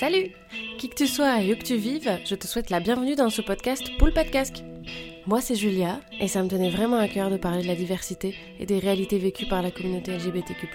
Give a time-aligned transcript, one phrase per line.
[0.00, 0.30] Salut
[0.78, 3.28] Qui que tu sois et où que tu vives, je te souhaite la bienvenue dans
[3.28, 4.64] ce podcast Poule pas de casque.
[5.26, 8.34] Moi c'est Julia et ça me tenait vraiment à cœur de parler de la diversité
[8.58, 10.68] et des réalités vécues par la communauté LGBTQ+.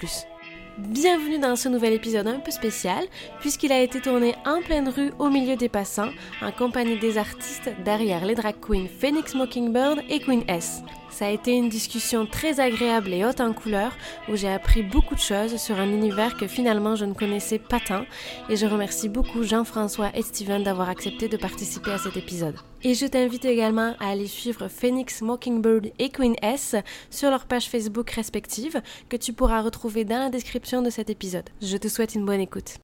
[0.78, 3.04] Bienvenue dans ce nouvel épisode un peu spécial,
[3.40, 6.12] puisqu'il a été tourné en pleine rue au milieu des passants,
[6.44, 10.84] en compagnie des artistes derrière les drag queens Phoenix Mockingbird et Queen S.
[11.16, 13.94] Ça a été une discussion très agréable et haute en couleurs,
[14.28, 17.80] où j'ai appris beaucoup de choses sur un univers que finalement je ne connaissais pas
[17.80, 18.04] tant,
[18.50, 22.58] et je remercie beaucoup Jean-François et Steven d'avoir accepté de participer à cet épisode.
[22.84, 26.76] Et je t'invite également à aller suivre Phoenix Mockingbird et Queen S
[27.10, 31.50] sur leurs pages Facebook respectives, que tu pourras retrouver dans la description de cet épisode.
[31.62, 32.76] Je te souhaite une bonne écoute.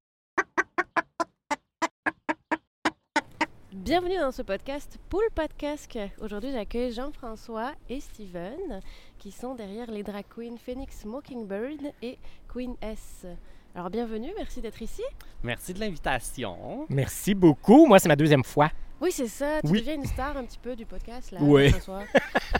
[3.81, 5.97] Bienvenue dans ce podcast Poule Podcast.
[6.21, 8.79] Aujourd'hui, j'accueille Jean-François et Steven
[9.17, 12.17] qui sont derrière les drag queens Phoenix Mockingbird et
[12.51, 13.25] Queen S.
[13.75, 15.01] Alors, bienvenue, merci d'être ici.
[15.43, 16.85] Merci de l'invitation.
[16.89, 17.87] Merci beaucoup.
[17.87, 18.69] Moi, c'est ma deuxième fois.
[18.99, 19.61] Oui, c'est ça.
[19.61, 19.79] Tu Oui.
[19.79, 21.69] deviens une star un petit peu du podcast, là, Oui.
[21.69, 22.03] Jean-François.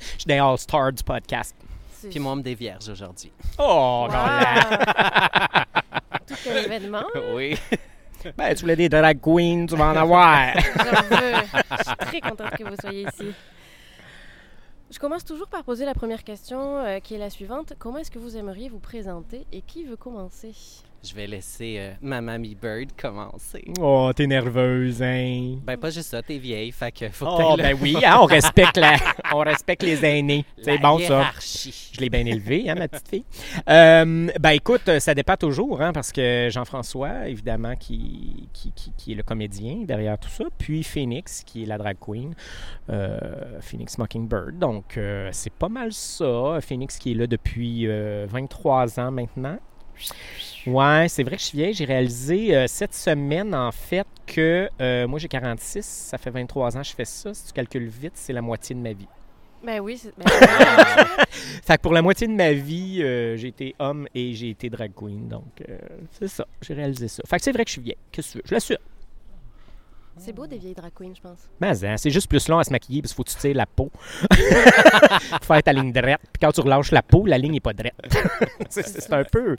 [0.00, 1.54] Je suis dans All-Star du podcast.
[1.92, 3.30] C'est- Puis moi, on me des vierges aujourd'hui.
[3.58, 4.16] Oh, Wow.
[6.26, 7.04] Tout quel événement.
[7.34, 7.56] Oui.
[8.36, 10.52] Ben, tu voulais des drag queens, tu vas en avoir.
[10.54, 11.32] J'en veux.
[11.78, 13.32] Je suis très contente que vous soyez ici.
[14.90, 17.74] Je commence toujours par poser la première question euh, qui est la suivante.
[17.78, 20.54] Comment est-ce que vous aimeriez vous présenter et qui veut commencer?
[21.00, 23.64] Je vais laisser euh, ma mamie Bird commencer.
[23.80, 25.56] oh, t'es nerveuse, hein?
[25.64, 28.18] Ben, pas juste ça, t'es vieille, fait que faut Oh, que t'ailles ben oui, hein,
[28.20, 28.96] on, respecte la...
[29.32, 30.44] on respecte les aînés.
[30.60, 31.04] C'est bon, ça.
[31.04, 31.92] hiérarchie.
[31.94, 33.24] Je l'ai bien élevé, hein, ma petite fille.
[33.68, 39.12] Euh, ben écoute, ça dépend toujours, hein, parce que Jean-François, évidemment, qui, qui, qui- qui
[39.12, 42.34] est le comédien derrière tout ça, puis Phoenix, qui est la drag queen,
[42.90, 44.58] euh, Phoenix Mockingbird.
[44.58, 44.98] Donc,
[45.30, 46.58] c'est pas mal ça.
[46.60, 49.58] Phoenix qui est là depuis euh, 23 ans maintenant.
[50.66, 51.74] Ouais, c'est vrai que je suis vieille.
[51.74, 55.84] J'ai réalisé euh, cette semaine, en fait, que euh, moi, j'ai 46.
[55.84, 57.32] Ça fait 23 ans que je fais ça.
[57.32, 59.08] Si tu calcules vite, c'est la moitié de ma vie.
[59.64, 60.12] Ben oui, c'est...
[60.16, 60.26] ben,
[61.30, 64.70] Fait que pour la moitié de ma vie, euh, j'ai été homme et j'ai été
[64.70, 65.28] drag queen.
[65.28, 65.64] Donc,
[66.12, 66.46] c'est ça.
[66.62, 67.22] J'ai réalisé ça.
[67.26, 67.96] Fait que c'est vrai que je suis vieille.
[68.12, 68.44] Qu'est-ce que tu veux?
[68.46, 68.76] Je l'assume.
[70.18, 71.48] C'est beau des vieilles drag queens, je pense.
[71.60, 73.56] Mais hein, c'est juste plus long à se maquiller parce qu'il faut que tu tires
[73.56, 73.90] la peau.
[74.30, 76.20] Faut faire ta ligne droite.
[76.32, 77.94] Puis quand tu relâches la peau, la ligne n'est pas droite.
[78.68, 79.56] c'est un peu...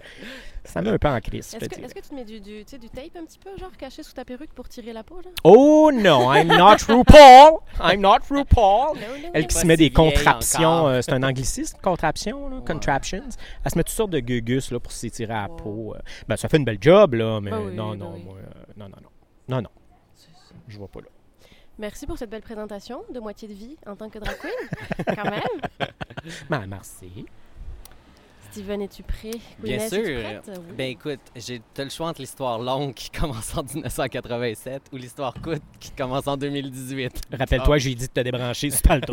[0.65, 3.39] Ça met un peu en crise, Est-ce que, tu te mets du, tape un petit
[3.39, 5.31] peu, genre caché sous ta perruque pour tirer la peau, là?
[5.43, 7.59] Oh non, I'm not RuPaul!
[7.81, 8.97] I'm not RuPaul!
[8.97, 12.57] Non, non, Elle qui se met si des contraptions, euh, c'est un anglicisme, contraption, là,
[12.67, 13.23] contraptions.
[13.63, 15.55] Elle se met toutes sortes de gugus là, pour s'étirer à la Wow.
[15.55, 15.93] peau.
[15.95, 15.99] euh.
[16.27, 18.23] Ben, ça fait une belle job, là, mais Ben oui, non, ben non, oui.
[18.25, 19.09] moi, euh, non, non, non.
[19.47, 19.69] Non, non.
[20.69, 21.07] Je vois pas là.
[21.77, 25.29] Merci pour cette belle présentation de moitié de vie en tant que drag queen, quand
[25.29, 25.41] même.
[26.49, 27.25] Ben, merci.
[28.51, 29.31] Steven, es-tu prêt?
[29.59, 30.41] Bien Queen, sûr.
[30.47, 30.73] Oui.
[30.75, 35.61] Ben écoute, j'ai le choix entre l'histoire longue qui commence en 1987 ou l'histoire courte
[35.79, 37.21] qui commence en 2018.
[37.31, 39.03] Rappelle-toi, j'ai dit de te débrancher, c'est pas le.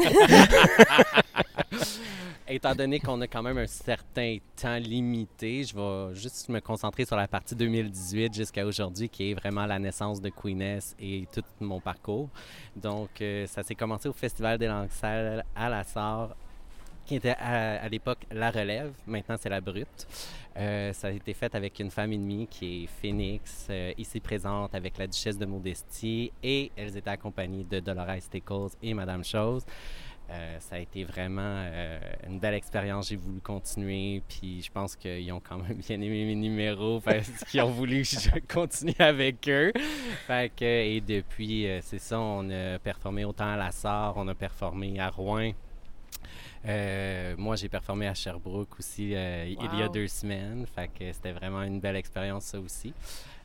[2.48, 7.04] Étant donné qu'on a quand même un certain temps limité, je vais juste me concentrer
[7.04, 11.42] sur la partie 2018 jusqu'à aujourd'hui, qui est vraiment la naissance de Queeness et tout
[11.58, 12.28] mon parcours.
[12.76, 16.36] Donc, euh, ça s'est commencé au Festival des langues sales à la Sarre,
[17.04, 20.06] qui était à, l'époque La Relève, maintenant c'est La Brute.
[20.56, 24.72] Euh, ça a été fait avec une femme ennemie qui est Phoenix, euh, ici présente
[24.72, 29.64] avec la duchesse de Modestie, et elles étaient accompagnées de Dolores Stickles et Madame Chose.
[30.28, 33.09] Euh, ça a été vraiment euh, une belle expérience.
[33.09, 37.31] J'ai voulu continuer, puis je pense qu'ils ont quand même bien aimé mes numéros parce
[37.50, 39.72] qu'ils ont voulu que je continue avec eux.
[40.26, 44.26] Fait que, et depuis, euh, c'est ça, on a performé autant à La Sarre, on
[44.26, 45.53] a performé à Rouen.
[46.66, 50.66] Euh, moi, j'ai performé à Sherbrooke aussi il y a deux semaines.
[50.75, 52.93] Fait que c'était vraiment une belle expérience, ça aussi.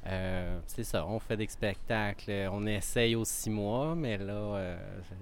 [0.07, 2.49] Euh, c'est ça, on fait des spectacles.
[2.51, 4.77] On essaye aux six mois, mais là, euh,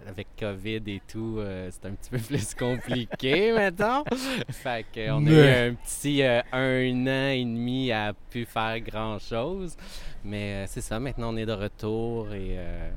[0.07, 4.05] avec COVID et tout, euh, c'est un petit peu plus compliqué maintenant.
[4.49, 9.19] Fait qu'on a eu un petit euh, un an et demi à pu faire grand
[9.19, 9.75] chose.
[10.23, 12.55] Mais euh, c'est ça, maintenant on est de retour et.
[12.57, 12.89] euh,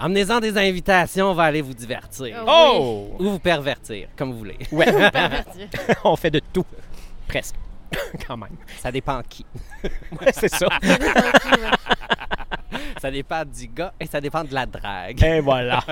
[0.00, 2.44] Emmenez-en des invitations, on va aller vous divertir.
[2.46, 3.08] Oh!
[3.18, 3.22] Oh!
[3.24, 4.56] Ou vous pervertir, comme vous voulez.
[4.70, 5.68] Ouais, Pervertir.
[6.04, 6.64] on fait de tout.
[7.26, 7.56] Presque.
[8.26, 8.56] Quand même.
[8.78, 9.44] Ça dépend qui.
[9.82, 10.68] Ouais, c'est ça.
[13.00, 15.22] Ça dépend du gars et ça dépend de la drague.
[15.22, 15.82] Et voilà.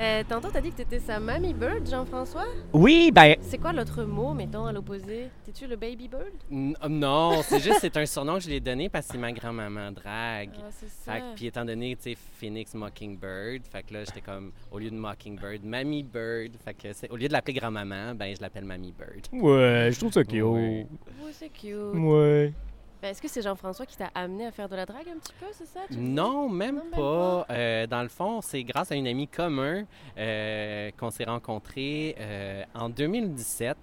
[0.00, 2.46] Euh, tantôt, t'as dit que t'étais sa mamie bird, Jean-François?
[2.72, 5.28] Oui, ben, C'est quoi l'autre mot, mettons, à l'opposé?
[5.44, 6.32] T'es-tu le baby bird?
[6.50, 9.18] N- Non, c'est juste c'est un surnom que je lui ai donné parce que c'est
[9.18, 10.52] ma grand-maman drague.
[10.56, 11.12] Ah, c'est ça.
[11.12, 14.78] Fait que, puis étant donné, tu sais, Phoenix Mockingbird, fait que là, j'étais comme, au
[14.78, 16.52] lieu de Mockingbird, Mamie Bird.
[16.64, 19.26] Fait que, c'est- au lieu de l'appeler grand-maman, ben, je l'appelle Mamie Bird.
[19.42, 20.40] ouais, je trouve ça cute.
[20.42, 20.86] Ouais.
[21.32, 21.74] C'est cute.
[21.94, 22.54] Ouais.
[23.02, 25.32] Ben, Est-ce que c'est Jean-François qui t'a amené à faire de la drague un petit
[25.40, 25.80] peu, c'est ça?
[25.90, 27.46] Non, même Non, même pas.
[27.50, 29.84] Euh, dans le fond, c'est grâce à une amie commun
[30.18, 33.76] euh, qu'on s'est rencontrés euh, en 2017.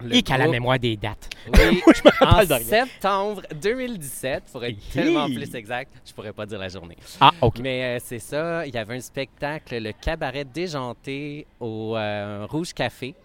[0.00, 1.28] Le Et qu'à la mémoire des dates.
[1.52, 2.84] Oui, Moi, je me en de rien.
[2.86, 4.92] septembre 2017, pour être Hi.
[4.92, 6.96] tellement plus exact, je pourrais pas dire la journée.
[7.20, 7.58] Ah, OK.
[7.58, 12.72] Mais euh, c'est ça, il y avait un spectacle, le cabaret déjanté au euh, Rouge
[12.72, 13.16] Café.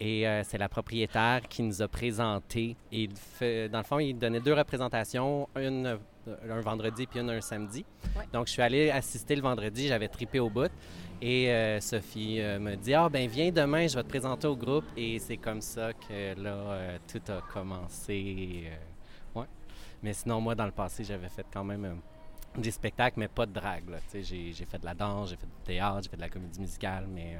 [0.00, 2.76] Et euh, c'est la propriétaire qui nous a présenté.
[2.92, 5.96] Et il fait- dans le fond, il donnait deux représentations, une euh,
[6.50, 7.84] un vendredi puis une un samedi.
[8.16, 8.24] Ouais.
[8.32, 10.70] Donc, je suis allé assister le vendredi, j'avais tripé au bout.
[11.20, 14.54] Et euh, Sophie euh, me dit Ah, ben viens demain, je vais te présenter au
[14.56, 14.84] groupe.
[14.96, 18.64] Et c'est comme ça que là, euh, tout a commencé.
[19.34, 19.46] ouais.
[20.02, 22.00] Mais sinon, moi, dans le passé, j'avais fait quand même
[22.56, 23.84] des spectacles, mais pas de drague.
[24.14, 26.60] J'ai, j'ai fait de la danse, j'ai fait du théâtre, j'ai fait de la comédie
[26.60, 27.36] musicale, mais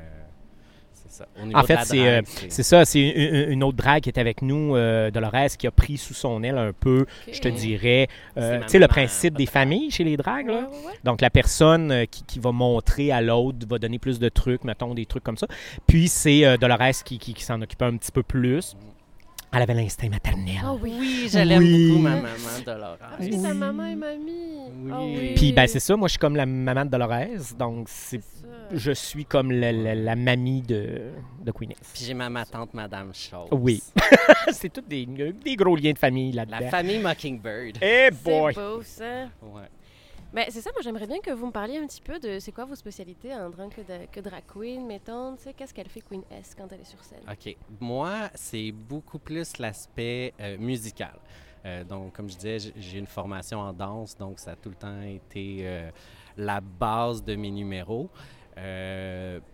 [1.08, 1.26] ça.
[1.54, 4.76] En fait, c'est, euh, C'est ça, c'est une, une autre drague qui est avec nous,
[4.76, 8.68] euh, Dolores, qui a pris sous son aile un peu, je te dirais, euh, tu
[8.68, 10.60] sais, le principe des de familles chez les dragues, Ouais, là?
[10.70, 10.92] ouais, ouais.
[11.04, 14.94] Donc, la personne qui, qui va montrer à l'autre va donner plus de trucs, mettons,
[14.94, 15.46] des trucs comme ça.
[15.86, 18.76] Puis, c'est Dolores qui, qui- qui s'en occupait un petit peu plus.
[19.52, 20.60] Elle avait l'instinct maternel.
[20.66, 20.94] Oh oui.
[20.98, 21.88] Oui, je l'aime Oui.
[21.88, 22.28] beaucoup, ma maman,
[22.64, 22.98] Dolores.
[23.00, 24.32] Ah, parce que ta maman et mamie.
[24.84, 24.90] Oui.
[24.92, 25.32] Ah oui.
[25.36, 27.54] Puis, ben, c'est ça, moi, je suis comme la maman de Dolores.
[27.58, 31.12] Donc, c'est, C'est je suis comme la, mamie de,
[31.42, 31.70] de Queen.
[31.94, 33.48] Puis j'ai ma, ma tante, Madame Chose.
[33.52, 33.82] Oui.
[34.52, 36.58] c'est tous des, des gros liens de famille là-dedans.
[36.60, 37.78] La famille Mockingbird.
[37.80, 38.54] Eh C'est boy!
[38.54, 39.28] beau, ça.
[39.42, 39.62] Ouais.
[40.34, 42.52] Mais c'est ça, moi j'aimerais bien que vous me parliez un petit peu de c'est
[42.52, 46.02] quoi vos spécialités en tant que, de- drag queen, mettons, tu sais, qu'est-ce qu'elle fait
[46.02, 47.22] Queen S quand elle est sur scène?
[47.30, 47.56] OK.
[47.80, 51.18] Moi, c'est beaucoup plus l'aspect euh, musical.
[51.64, 54.74] Euh, donc, comme je disais, j'ai une formation en danse, donc ça a tout le
[54.74, 55.90] temps été euh,
[56.36, 58.10] la base de mes numéros.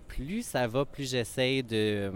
[0.08, 2.10] Plus ça va, plus j'essaie de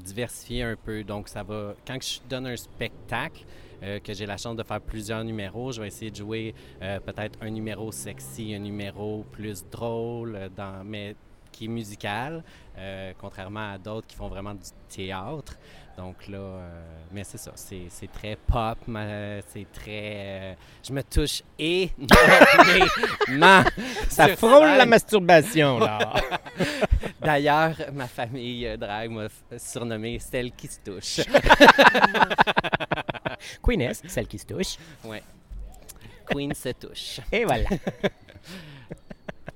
[0.00, 1.02] diversifier un peu.
[1.02, 1.74] Donc, ça va.
[1.86, 3.44] Quand je donne un spectacle,
[3.82, 7.00] euh, que j'ai la chance de faire plusieurs numéros, je vais essayer de jouer euh,
[7.00, 11.16] peut-être un numéro sexy, un numéro plus drôle, euh, dans, mais
[11.52, 12.42] qui est musical,
[12.78, 15.58] euh, contrairement à d'autres qui font vraiment du théâtre.
[15.98, 16.82] Donc là, euh,
[17.12, 18.78] mais c'est ça, c'est très pop,
[19.48, 19.90] c'est très...
[19.90, 23.62] euh, je me touche énormément.
[24.08, 26.14] Ça sur frôle la masturbation, là.
[27.20, 29.28] D'ailleurs, ma famille drague m'a
[29.58, 31.20] surnommé celle qui se touche.
[33.62, 34.76] Queen S, celle qui se touche.
[36.26, 37.20] Queen se touche.
[37.30, 37.68] Et voilà.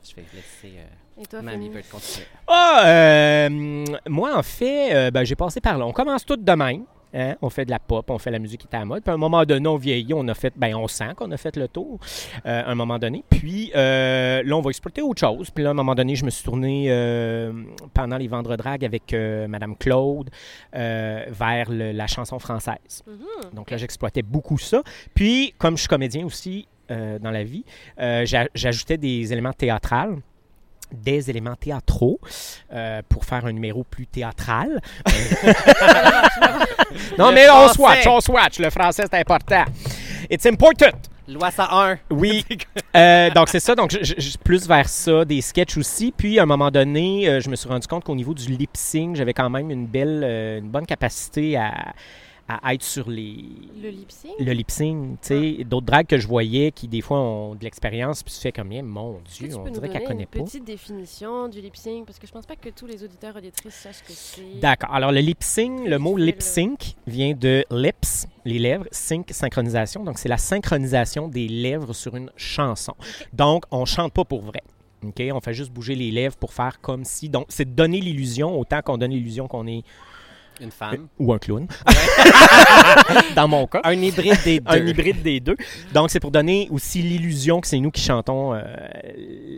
[0.03, 1.71] Je vais laisser euh, Et toi, Mamie Fanny?
[1.71, 2.27] Bird continuer.
[2.47, 5.87] Ah, euh, moi, en fait, euh, ben, j'ai passé par là.
[5.87, 6.85] On commence tout de même.
[7.15, 7.37] Hein?
[7.43, 9.03] On fait de la pop, on fait la musique qui est à la mode.
[9.03, 11.37] Puis à un moment donné, on vieillit, on a fait, ben, on sent qu'on a
[11.37, 11.99] fait le tour
[12.47, 13.25] euh, à un moment donné.
[13.31, 15.51] Puis euh, là, on va exploiter autre chose.
[15.51, 17.53] Puis là, à un moment donné, je me suis tourné euh,
[17.95, 19.15] pendant les Vendre Drag avec
[19.49, 20.31] Madame Claude
[20.73, 23.03] vers le- la chanson française.
[23.07, 23.55] Mhm.
[23.55, 24.83] Donc là, j'exploitais beaucoup ça.
[25.15, 27.65] Puis, comme je suis comédien aussi dans la vie,
[27.99, 30.17] j'a- j'ajoutais des éléments théâtrales
[30.93, 32.21] des éléments théâtraux
[32.73, 34.81] euh, pour faire un numéro plus théâtral.
[37.19, 37.75] non, Le mais on français.
[37.75, 38.59] swatch, on swatch.
[38.59, 39.65] Le français, c'est important.
[40.31, 40.91] It's important.
[41.29, 41.99] Loi 101.
[42.11, 42.45] Oui.
[42.97, 43.75] Euh, donc, c'est ça.
[43.75, 46.15] Donc, je, je- je- plus vers ça, des sketchs aussi.
[46.17, 48.71] Puis, à un moment donné, euh, je me suis rendu compte qu'au niveau du lip
[48.73, 50.25] sync, j'avais quand même une belle,
[50.63, 51.93] une bonne capacité à,
[52.49, 53.45] à être sur les,
[53.83, 54.33] Le lip sync?
[54.39, 57.65] le lip sync, tu sais, d'autres drags que je voyais qui des fois ont de
[57.65, 60.45] l'expérience, puis tu fais comme, Eh, mon Dieu, on dirait qu'elle connaît une pas.
[60.45, 62.07] petite définition du lip sync?
[62.07, 64.61] Parce que je pense pas que tous les auditeurs auditrices sachent que c'est.
[64.61, 64.93] D'accord.
[64.95, 69.29] Alors, le lip sync, le mot Visuel, lip sync vient de lips, les lèvres, sync,
[69.33, 70.05] synchronisation.
[70.05, 72.95] Donc, c'est la synchronisation des lèvres sur une chanson.
[73.33, 74.63] Donc, on chante pas pour vrai.
[75.05, 75.21] OK?
[75.33, 77.29] On fait juste bouger les lèvres pour faire comme si.
[77.29, 79.83] Donc, c'est donner l'illusion, autant qu'on donne l'illusion qu'on est.
[80.61, 81.09] Une femme.
[81.19, 81.67] ou un clown.
[83.35, 83.81] Dans mon cas.
[83.85, 84.71] Un hybride des deux.
[84.73, 85.57] un hybride des deux.
[85.93, 88.63] Donc, c'est pour donner aussi l'illusion que c'est nous qui chantons euh,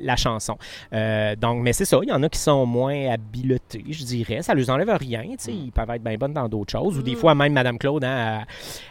[0.02, 0.56] la chanson.
[0.92, 4.42] Euh, donc, mais c'est ça, il y en a qui sont moins habiletés, je dirais.
[4.42, 5.52] Ça ne leur enlève rien, sais.
[5.52, 6.98] Ils peuvent être bien bonnes dans d'autres choses.
[6.98, 7.16] Ou des Mm.
[7.16, 8.44] fois, même Madame Claude, hein,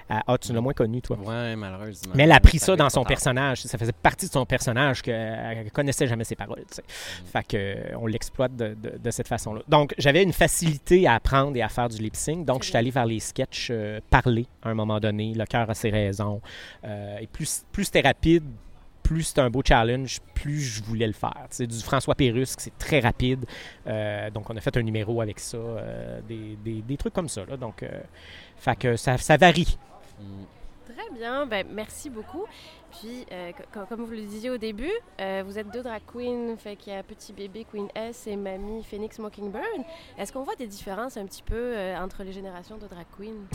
[0.10, 1.18] ah, tu l'as moins connue, toi.
[1.24, 2.14] Ouais, malheureusement.
[2.16, 3.62] Mais elle a pris ça dans son personnage.
[3.64, 6.64] Ça faisait partie de son personnage qu'elle ne connaissait jamais ses paroles.
[6.72, 6.84] sais.
[7.32, 9.62] Fait que, euh, on l'exploite de, de- de cette façon-là.
[9.68, 12.46] Donc, j'avais une facilité à apprendre et à faire du lip sync.
[12.46, 15.34] Donc, je suis allé vers les sketchs euh, parler à un moment donné.
[15.34, 16.42] Le cœur a ses raisons.
[16.84, 18.44] Euh, et plus, plus c'était rapide,
[19.04, 21.46] plus c'était un beau challenge, plus je voulais le faire.
[21.50, 23.46] C'est du François Pérusse, c'est très rapide.
[23.88, 27.30] Euh, donc, on a fait un numéro avec ça, euh, des, des- des trucs comme
[27.30, 27.46] ça.
[27.46, 27.56] Là.
[27.58, 27.89] Donc, euh,
[28.58, 29.77] fait que ça, ça varie.
[30.94, 32.46] Très bien, ben, merci beaucoup.
[32.91, 34.91] Puis, euh, co- comme vous le disiez au début,
[35.22, 38.36] euh, vous êtes deux drag queens, fait qu'il y a petit bébé Queen S et
[38.36, 39.63] mamie Phoenix Mockingbird.
[40.17, 43.46] Est-ce qu'on voit des différences un petit peu euh, entre les générations de drag queens?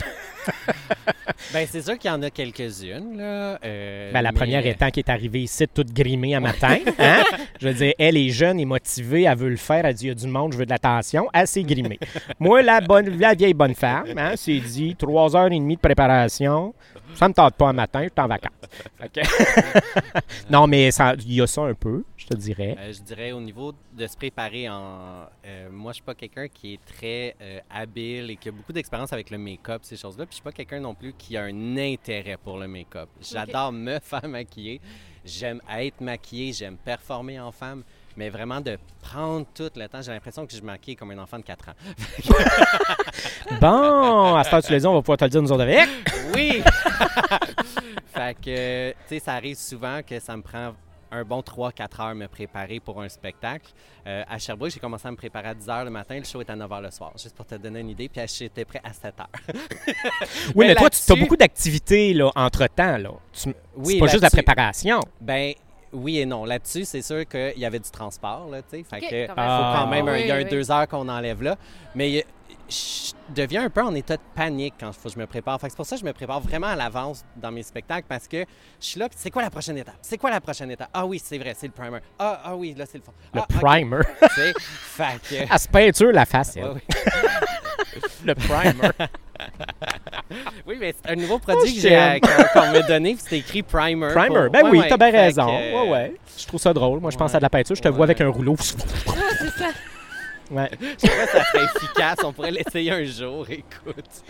[1.51, 3.59] Ben, c'est sûr qu'il y en a quelques-unes, là.
[3.63, 6.77] euh, Ben, la mais- première étant qui est arrivée ici, toute grimée à matin.
[6.97, 7.23] Hein?
[7.59, 10.07] Je veux dire, elle est jeune et motivée, elle veut le faire, elle dit il
[10.09, 11.99] y a du monde, je veux de l'attention, elle s'est grimée.
[12.39, 15.81] Moi, la, bonne, la vieille bonne femme, hein, c'est dit trois heures et demie de
[15.81, 16.73] préparation,
[17.13, 18.51] ça me tente pas un matin, je suis en vacances.
[19.13, 19.21] Que-
[20.49, 22.75] non, mais ça- il y a ça un peu, je te dirais.
[22.79, 25.27] Euh, je dirais au niveau de se préparer en.
[25.45, 28.73] euh, moi, je suis pas quelqu'un qui est très euh, habile et qui a beaucoup
[28.73, 30.25] d'expérience avec le make-up, ces choses-là.
[30.25, 33.09] Puis je suis pas quelqu'un non plus qui a un intérêt pour le make-up.
[33.21, 34.79] J'adore me faire maquiller.
[35.25, 37.83] J'aime être maquillée, j'aime performer en femme.
[38.15, 41.37] Mais vraiment de prendre tout le temps, j'ai l'impression que je maquille comme un enfant
[41.37, 41.73] de 4 ans.
[43.61, 45.63] Bon, à ce temps tu l'as dit, on va pouvoir te le dire nous autres
[45.63, 45.87] avec.
[46.33, 46.63] Oui!
[48.13, 50.73] fait que, tu sais, ça arrive souvent que ça me prend
[51.11, 53.71] un bon 3-4 heures me préparer pour un spectacle.
[54.07, 56.41] Euh, à Sherbrooke, j'ai commencé à me préparer à 10 heures le matin, le show
[56.41, 58.81] est à 9 heures le soir, juste pour te donner une idée, puis j'étais prêt
[58.83, 59.27] à 7 heures.
[59.47, 59.53] Oui,
[60.55, 62.97] Mais mais toi, tu as beaucoup d'activités entre-temps.
[62.97, 63.11] Là.
[63.31, 64.99] Tu- Oui, c'est pas juste la préparation.
[65.21, 65.53] Ben,
[65.93, 66.45] oui et non.
[66.45, 68.83] Là-dessus, c'est sûr qu'il y avait du transport, là, tu sais.
[68.83, 69.49] Fait que, quand faut même.
[69.49, 69.79] Ah.
[69.83, 70.49] quand même, un- il y a un Oui, oui.
[70.49, 71.55] deux heures qu'on enlève là.
[71.95, 72.25] Mais
[72.73, 75.59] je deviens un peu en état de panique quand il faut que je me prépare.
[75.61, 78.27] Fait c'est pour ça que je me prépare vraiment à l'avance dans mes spectacles parce
[78.27, 79.95] que je suis là, c'est quoi la prochaine étape?
[80.01, 80.89] C'est quoi la prochaine étape?
[80.93, 81.99] Ah oui, c'est vrai, c'est le primer.
[82.19, 83.13] Ah, ah oui, là, c'est le fond.
[83.33, 83.97] Le Ah, primer.
[84.35, 85.35] Sais, fait que...
[85.53, 86.63] Elle se peinture la face, ouais.
[88.25, 88.89] Le primer.
[90.65, 92.19] Oui, mais c'est un nouveau produit je que j'ai, t'aime.
[92.23, 94.07] euh, qu'on m'a donné, puis c'était écrit primer.
[94.09, 94.27] primer.
[94.27, 94.87] pour- Ben Ouais, oui, ouais.
[94.87, 95.45] t'as bien raison.
[95.47, 96.15] que, euh, Ouais, ouais.
[96.37, 96.99] Je trouve ça drôle.
[97.01, 97.75] Moi, je pense à de la peinture.
[97.75, 98.55] Je te vois avec un rouleau.
[98.59, 99.69] Ah, c'est ça.
[100.51, 100.69] Ouais.
[100.79, 102.17] Je sais pas si ça serait efficace.
[102.23, 104.23] On pourrait l'essayer un jour, écoute.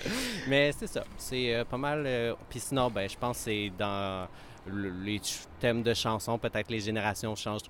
[0.47, 1.03] Mais c'est ça.
[1.17, 2.03] C'est euh, pas mal.
[2.05, 4.27] euh, Puis sinon, ben, je pense que c'est dans
[4.67, 5.19] le- les
[5.59, 6.37] thèmes de chansons.
[6.37, 7.61] Peut-être les générations changent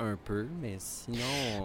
[0.00, 1.18] un peu, mais sinon.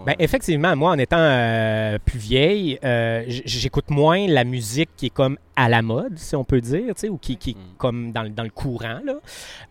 [0.06, 5.08] Ben, euh, effectivement, moi, en étant euh, plus vieille, euh, j'écoute moins la musique qui
[5.08, 7.56] est comme à la mode, si on peut dire, tu sais, ou qui, qui est
[7.56, 7.78] Mm.
[7.78, 9.00] comme dans, le- dans le courant.
[9.04, 9.16] Là.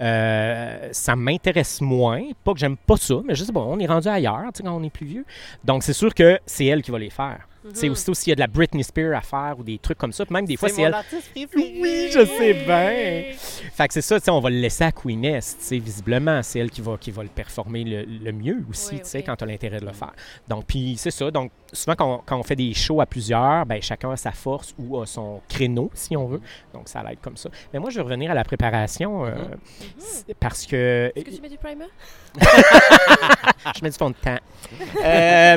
[0.01, 2.23] Euh, ça m'intéresse moins.
[2.45, 4.63] Pas que j'aime pas ça, mais je sais pas, on est rendu ailleurs tu sais,
[4.65, 5.25] quand on est plus vieux.
[5.65, 7.49] Donc, c'est sûr que c'est elle qui va les faire.
[7.75, 7.93] Sais, Mhm.
[7.93, 10.25] aussitôt s'il y a de la Britney Spears à faire ou des trucs comme ça,
[10.25, 10.95] puis même des fois, c'est elle.
[10.95, 11.31] artiste.
[11.37, 13.25] Oui, je sais bien.
[13.73, 14.93] Fait que c'est ça, tu sais, on va le laisser à
[15.41, 19.01] sais, visiblement, c'est elle qui va, qui va le performer le, le mieux aussi, Oui,
[19.01, 19.25] tu sais, ok.
[19.27, 20.13] quand tu as l'intérêt de le faire.
[20.49, 23.67] Donc, puis c'est ça, donc souvent quand on, quand on fait des shows à plusieurs,
[23.67, 26.41] ben chacun a sa force ou a son créneau, si on veut.
[26.73, 27.51] Donc, ça l'aide comme ça.
[27.73, 30.35] Mais moi, je vais revenir à la préparation euh, Mhm.
[30.41, 31.87] parce que Est-ce que tu mets du primer?
[33.77, 34.39] je mets du fond de teint.
[35.05, 35.57] Euh,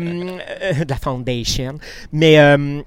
[0.61, 1.75] euh, de la foundation.
[2.11, 2.81] Mais euh,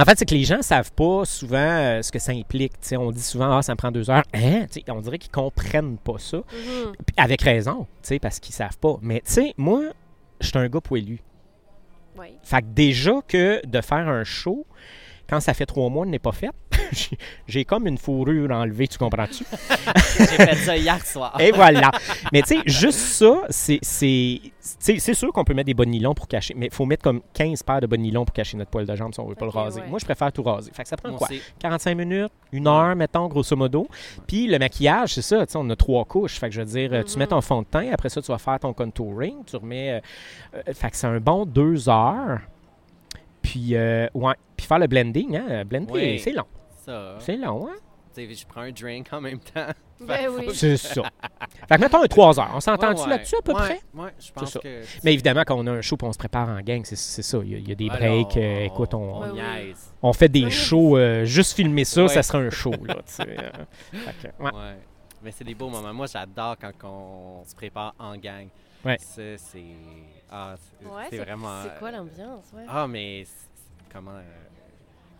[0.00, 2.74] en fait, c'est que les gens ne savent pas souvent euh, ce que ça implique.
[2.92, 4.22] On dit souvent, ah, ça me prend deux heures.
[4.32, 4.66] Hein?
[4.88, 6.36] On dirait qu'ils comprennent pas ça.
[6.36, 6.92] Mhm.
[7.04, 7.86] Puis avec raison,
[8.22, 8.96] parce qu'ils savent pas.
[9.02, 9.82] Mais tu sais, moi,
[10.40, 11.20] je suis un gars poilu.
[12.16, 12.26] Oui.
[12.42, 14.66] Fait que déjà que de faire un show,
[15.28, 16.50] quand ça fait trois mois, n'est pas fait,
[17.46, 19.44] j'ai- comme une fourrure enlevée, tu comprends-tu?
[20.18, 21.36] J'ai fait ça hier soir.
[21.40, 21.90] Et voilà.
[22.32, 25.90] Mais tu sais, juste ça, c'est- c'est c'est- sûr qu'on peut mettre des bas de
[25.90, 28.34] nylon pour cacher, mais il faut mettre comme 15 paires de bas de nylon pour
[28.34, 29.80] cacher notre poil de jambe si on veut pas le raser.
[29.80, 29.86] ouais.
[29.88, 30.70] Moi, je préfère tout raser.
[30.72, 31.26] Fait que ça prend quoi?
[31.30, 31.40] aussi.
[31.58, 33.88] 45 minutes, une heure, mettons, grosso modo.
[34.26, 36.38] Puis le maquillage, c'est ça, tu sais, on a trois couches.
[36.38, 37.18] Fait que je veux dire, tu Mhm.
[37.18, 39.92] mets ton fond de teint, après ça, tu vas faire ton contouring, tu remets...
[39.92, 40.00] euh,
[40.68, 42.40] euh, fait que c'est un bon deux heures.
[43.42, 44.34] Puis, euh, ouais.
[44.56, 45.64] Puis faire le blending, hein?
[45.64, 46.18] Blender, Oui.
[46.18, 46.44] c'est long.
[46.88, 47.16] Ça.
[47.20, 47.76] C'est long, hein?
[48.14, 49.66] Tu sais, je prends un drink en même temps.
[50.00, 50.48] Ben oui.
[50.54, 51.02] C'est ça.
[51.68, 52.50] fait que mettons un trois heures.
[52.54, 53.10] On s'entend-tu Ouais, ouais.
[53.10, 53.80] là-dessus à peu Ouais, près?
[53.94, 54.60] Ouais, je pense ça.
[54.60, 54.82] que.
[55.04, 57.22] Mais évidemment, quand on a un show et on se prépare en gang, c'est c'est
[57.22, 57.38] ça.
[57.44, 58.36] Il y, a, il y a des Alors, breaks.
[58.36, 59.40] euh, écoute, on, Ouais, on oui.
[59.40, 59.92] niaise.
[60.02, 60.96] on fait des shows.
[60.96, 62.08] euh, juste filmer ça, Ouais.
[62.08, 62.70] ça serait un show.
[62.84, 63.50] Là, tu sais, euh.
[63.92, 64.50] Fait que, ouais.
[64.54, 64.78] Ouais.
[65.22, 65.92] Mais c'est des beaux moments.
[65.92, 68.46] Moi, j'adore quand on se prépare en gang.
[68.84, 68.96] Ouais.
[69.00, 69.62] Ça, c'est.
[70.30, 71.62] Ah, c'est Ouais, c'est vraiment.
[71.64, 72.44] C'est quoi l'ambiance?
[72.54, 72.64] Ouais?
[72.68, 73.48] Ah, mais c'est-
[73.92, 74.12] comment.
[74.12, 74.47] euh, comment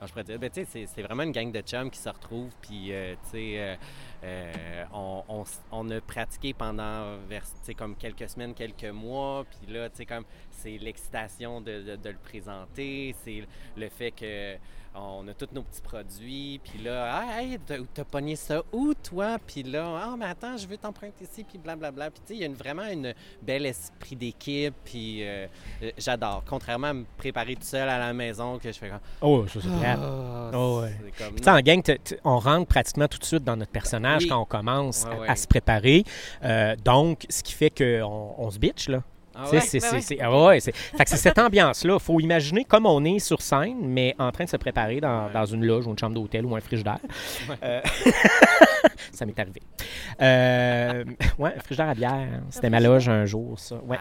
[0.07, 0.39] je pourrais dire?
[0.39, 3.15] Ben, c'est- vraiment une gang de chums qui se retrouvent, puis, euh,
[3.59, 3.77] euh,
[4.25, 10.25] euh, on, on a pratiqué pendant, vers, comme quelques semaines, quelques mois, puis là, comme,
[10.51, 13.43] c'est l'excitation de- de le présenter, c'est
[13.77, 14.57] le fait que
[15.01, 17.59] on a tous nos petits produits, puis là, hey,
[17.95, 19.39] t'as pogné ça où, toi?
[19.47, 22.11] Puis là, ah, mais attends, je veux t'emprunter ici, puis blablabla.
[22.11, 23.13] Puis tu sais, il y a une- vraiment un
[23.43, 25.47] bel esprit d'équipe, puis euh,
[25.83, 26.43] euh, j'adore.
[26.49, 29.01] Contrairement à me préparer tout seul à la maison, que je fais comme...
[29.21, 29.99] Oh, c'est plate.
[30.03, 30.95] Ah, Oh, ouais.
[31.19, 33.57] comme, Puis, tu sais, en gang, t- t- on rentre pratiquement tout de suite dans
[33.57, 34.29] notre personnage Oui.
[34.29, 35.29] quand on commence Ouais, à, ouais.
[35.29, 36.05] à se préparer.
[36.45, 39.03] Euh, donc, ce qui fait qu'on on se bitch, là.
[39.41, 39.61] Ah Tu ouais?
[40.61, 41.95] c'est, cette ambiance-là.
[41.95, 45.27] Il faut imaginer comme on est sur scène, mais en train de se préparer dans,
[45.27, 45.33] Ouais.
[45.33, 46.99] dans une loge ou une chambre d'hôtel ou un frigidaire.
[47.49, 47.57] Ouais.
[47.63, 47.81] Euh,
[49.13, 49.63] ça m'est arrivé.
[50.21, 51.05] Euh,
[51.39, 52.29] ouais, un frigidaire à bière.
[52.51, 53.77] C'était ma loge un jour, ça.
[53.77, 53.97] Ouais.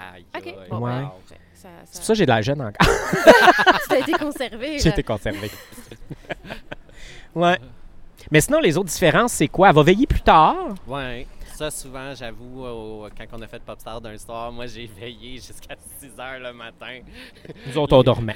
[0.70, 1.12] Bon, ben,
[1.54, 2.88] ça, C'est ça, pour ça que j'ai de la jeune encore.
[3.88, 4.80] ça a été conservé.
[4.80, 5.50] J'ai été conservé.
[7.36, 7.58] ouais.
[8.32, 9.70] Mais sinon, les autres différences, c'est quoi?
[9.70, 10.56] Elle va veiller plus tard?
[10.88, 11.26] Ouais.
[11.58, 12.66] Ça, souvent, j'avoue,
[13.18, 17.00] quand on a fait Popstar d'un soir, moi, j'ai veillé jusqu'à 6 heures le matin.
[17.66, 18.36] Nous autres, on dormait.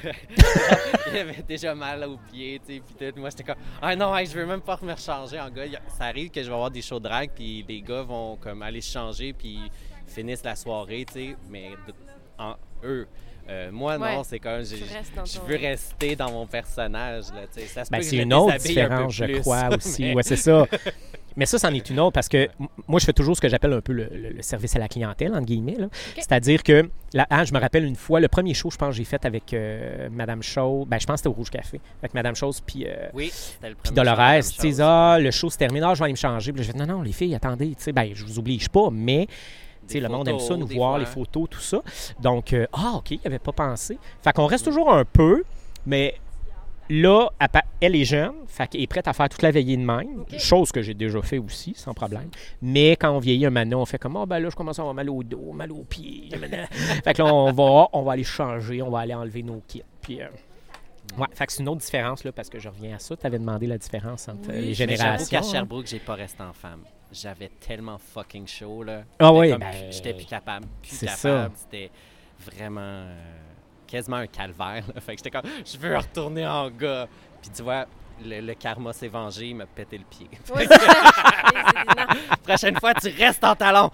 [1.12, 3.20] Il avait déjà mal aux pieds, tu sais, puis tout.
[3.20, 5.66] Moi, j'étais comme, ah non, hey, je veux même pas me recharger en gars.
[5.96, 8.60] Ça arrive que je vais avoir des shows de drag, puis les gars vont comme
[8.60, 9.60] aller se changer, puis
[10.08, 11.70] finissent la soirée, tu sais, mais
[12.40, 13.06] en eux.
[13.48, 14.16] Euh, moi, Ouais.
[14.16, 14.76] non, c'est comme, je
[15.14, 17.66] ton- veux rester dans mon personnage, là, tu sais.
[17.66, 20.02] Ça se Ben, c'est je une autre déshabille un peu différence, je crois, aussi.
[20.02, 20.66] mais- Ouais, c'est ça.
[21.36, 22.48] Mais ça, c'en est une autre parce que
[22.88, 24.88] moi, je fais toujours ce que j'appelle un peu le, le- le service à la
[24.88, 25.76] clientèle, entre guillemets.
[26.16, 28.94] C'est-à-dire que, là, ah, je me rappelle une fois, le premier show, je pense, que
[28.96, 30.86] j'ai fait avec euh, Madame Chose.
[30.86, 31.80] Ben, je pense que c'était au Rouge Café.
[32.02, 32.84] Avec Madame Chose, puis.
[32.86, 33.32] euh, Oui,
[33.82, 36.52] puis Dolores, tu sais, ah, le show se termine, ah, je vais aller me changer.
[36.52, 38.88] Puis je fais, non, non, les filles, attendez, tu sais, ben, je vous oblige pas,
[38.90, 39.32] mais tu
[39.86, 40.98] sais, Des le monde aime ça, nous voir, fois.
[41.00, 41.82] les photos, tout ça.
[42.20, 43.98] Donc, euh, ah, OK, il avait pas pensé.
[44.22, 45.42] Fait qu'on reste toujours un peu,
[45.86, 46.14] mais
[46.88, 47.48] là, elle
[47.82, 50.70] elle est jeune, fait qu'elle est prête à faire toute la veillée de même, chose
[50.70, 52.30] que j'ai déjà fait aussi, sans problème.
[52.60, 54.82] Mais quand on vieillit un maintenant, on fait comme, ah, ben là, je commence à
[54.82, 56.28] avoir mal au dos, mal aux pieds.
[57.04, 59.82] fait que là, on va, on va aller changer, on va aller enlever nos kits.
[60.00, 60.26] Puis, euh,
[61.18, 63.16] ouais, fait que c'est une autre différence, là, parce que je reviens à ça.
[63.16, 65.40] Tu avais demandé la différence entre euh, Oui, les j'avoue générations.
[65.40, 65.42] qu'à.
[65.42, 66.82] Sherbrooke, j'ai pas resté en femme.
[67.10, 69.02] J'avais tellement fucking chaud, là.
[69.18, 70.66] Ah oui, ben, J'étais plus capable.
[70.82, 71.52] Plus c'est capable.
[71.56, 71.90] C'était
[72.38, 73.16] vraiment euh,
[73.92, 74.84] quasiment un calvaire.
[74.94, 75.00] là.
[75.00, 77.06] Fait que j'étais comme, je veux retourner en gars.
[77.40, 77.86] Puis tu vois,
[78.24, 80.28] le, le karma s'est vengé, il m'a pété le pied.
[82.44, 83.90] Prochaine fois, tu restes en talon.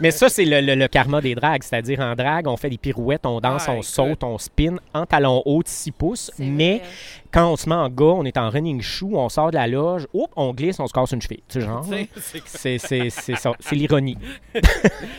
[0.00, 1.62] Mais ça, c'est le, le- le karma des drags.
[1.62, 3.84] C'est-à-dire, en drague, on fait des pirouettes, on danse, Ah, on écoute.
[3.86, 6.30] saute, on spin en talons hauts de 6 pouces.
[6.38, 6.88] Mais vrai.
[7.32, 9.66] quand on se met en gars, on est en running shoe, on sort de la
[9.66, 11.42] loge, oups, on glisse, on se casse une cheville.
[11.48, 11.84] Tu sais, genre.
[11.86, 12.08] Tu
[12.48, 14.18] sais, c'est- l'ironie.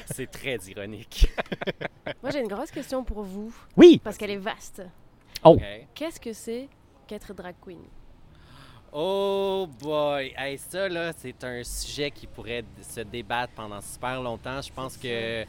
[0.06, 1.32] C'est très ironique.
[2.24, 4.01] Moi, j'ai une grosse question pour vous, Oui!
[4.04, 4.82] parce qu'elle est vaste.
[5.44, 5.62] OK.
[5.94, 6.68] Qu'est-ce que c'est
[7.08, 7.80] qu'être drag queen?
[8.91, 10.34] Oh boy!
[10.36, 14.62] Hey, ça, là, c'est un sujet qui pourrait se débattre pendant super longtemps.
[14.62, 15.45] Je pense que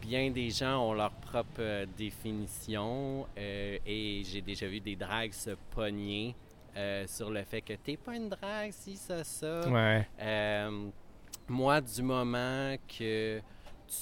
[0.00, 5.32] bien des gens ont leur propre euh, définition euh, et j'ai déjà vu des drags
[5.32, 6.34] se pogner
[6.76, 9.68] euh, sur le fait que t'es pas une drague, si, ça, ça.
[9.68, 10.06] Ouais.
[10.20, 10.88] Euh,
[11.48, 13.40] moi, du moment que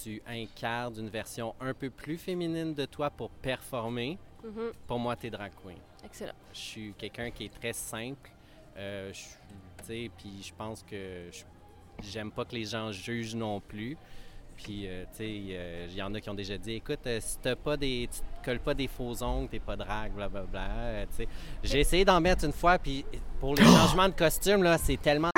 [0.04, 4.72] tu incarnes une version un peu plus féminine de toi pour performer, Mhm.
[4.88, 5.78] pour moi, t'es drag queen.
[6.04, 6.32] Excellent.
[6.52, 8.30] Je suis quelqu'un qui est très simple.
[8.76, 11.30] Euh, je- puis je pense que
[12.02, 13.96] j'aime pas que les gens jugent non plus.
[14.56, 17.18] Puis, euh, tu sais, euh, il y en a qui ont déjà dit, écoute, euh,
[17.20, 20.68] si t'as pas des, tu te colles pas des faux ongles, t'es pas drague, blablabla.
[20.70, 21.28] Euh, tu sais,
[21.64, 23.04] j'ai essayé d'en mettre une fois, puis
[23.40, 25.30] pour les changements de costume là, c'est tellement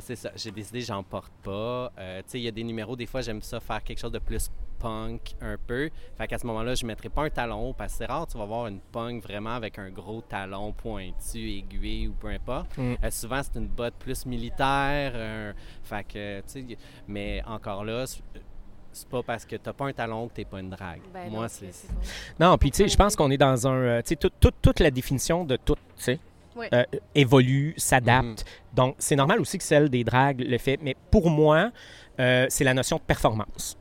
[0.00, 0.32] c'est ça.
[0.36, 1.90] J'ai décidé, j'en porte pas.
[1.96, 4.18] Tu sais, il y a des numéros, des fois, j'aime ça faire quelque chose de
[4.18, 4.50] plus
[4.82, 5.88] punk un peu.
[6.18, 8.36] Fait qu'à ce moment-là, je mettrai pas un talon haut parce que c'est rare, tu
[8.36, 12.76] vas voir une punk vraiment avec un gros talon pointu, aiguille ou peu importe.
[12.76, 12.94] Mm.
[13.02, 15.54] Euh, souvent, c'est une botte plus militaire.
[15.84, 16.66] Fait que, tu sais,
[17.06, 18.22] mais encore là, c'est-
[19.10, 21.00] pas parce que t'as pas un talon que t'es pas une drague.
[21.14, 21.70] Ben Moi, non, c'est.
[22.38, 23.72] Non, puis tu sais, je pense qu'on est dans un.
[23.74, 26.18] euh, Tu sais, tout- tout- toute la définition de tout, tu sais,
[26.74, 28.44] euh, évolue, s'adapte.
[28.44, 28.74] Mhm.
[28.74, 30.78] Donc, c'est normal aussi que celle des dragues le fait.
[30.82, 31.70] Mais pour moi,
[32.20, 33.78] euh, c'est la notion de performance.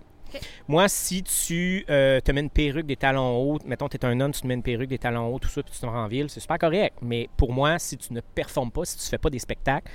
[0.67, 4.19] Moi, si tu euh, te mets une perruque, des talons hauts, mettons, tu es un
[4.19, 6.03] homme, tu te mets une perruque, des talons hauts, tout ça, puis tu te rends
[6.03, 6.95] en ville, c'est super correct.
[7.01, 9.89] Mais pour moi, si tu ne performes pas, si tu fais pas des spectacles,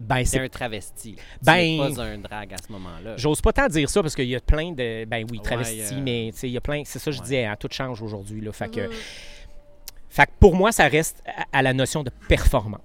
[0.00, 1.16] ben, C'est c'est un travesti.
[1.42, 3.16] Ben- n'es pas un drague à ce moment-là.
[3.16, 5.04] J'ose pas tant dire ça parce qu'il y a plein de.
[5.04, 6.82] Ben oui, Ouais, travestis, euh, mais il y a plein.
[6.84, 7.24] C'est ça que je ouais.
[7.24, 8.40] disais, hein, tout change aujourd'hui.
[8.40, 8.92] Là, fait, que, Mhm.
[10.10, 12.80] fait que pour moi, ça reste à, à la notion de performance.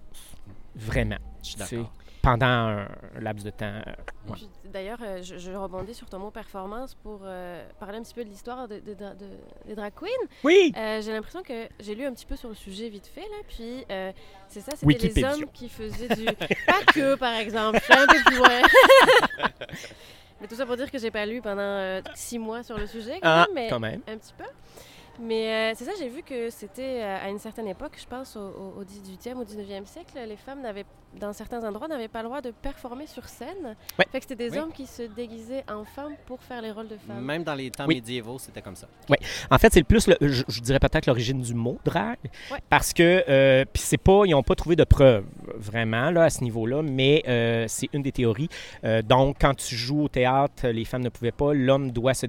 [0.76, 1.18] Vraiment.
[1.44, 1.92] Je suis d'accord.
[2.22, 2.88] Pendant un,
[3.20, 3.66] laps de temps.
[3.88, 4.38] euh, ouais.
[4.66, 8.26] D'ailleurs, euh, je, je rebondis sur ton mot performance pour euh, parler un petit peu
[8.26, 10.08] de l'histoire de, de- de- de- des drag queens.
[10.44, 10.74] Oui!
[10.78, 13.38] Euh, j'ai l'impression que j'ai lu un petit peu sur le sujet vite fait, là,
[13.48, 14.12] puis euh,
[14.50, 16.26] c'est ça, c'était les hommes qui faisaient du...
[16.26, 18.62] Pas que, par exemple, un peu plus loin.
[20.42, 23.14] mais tout ça pour dire que j'ai pas lu pendant six mois sur le sujet,
[23.22, 24.02] quand Ah, même, mais quand même.
[24.08, 24.44] un petit peu.
[25.22, 28.38] Mais euh, c'est ça, j'ai vu que c'était euh, à une certaine époque, je pense
[28.38, 30.86] au, au, au 18e, au 19e siècle, les femmes n'avaient,
[31.20, 33.76] dans certains endroits, n'avaient pas le droit de performer sur scène.
[33.98, 34.06] Ouais.
[34.12, 34.60] Fait que c'était des Oui.
[34.60, 37.20] hommes qui se déguisaient en femmes pour faire les rôles de femmes.
[37.24, 37.96] Même dans les temps Oui.
[37.96, 38.88] médiévaux, c'était comme ça.
[39.52, 42.18] En fait, c'est le plus, le- je, je dirais peut-être l'origine du mot drague.
[42.52, 42.60] Ouais.
[42.70, 46.30] Parce que, euh, puis c'est pas, ils n'ont pas trouvé de preuves vraiment là, à
[46.30, 48.48] ce niveau-là, mais euh, c'est une des théories.
[48.86, 52.28] Euh, donc, quand tu joues au théâtre, les femmes ne pouvaient pas, l'homme doit se-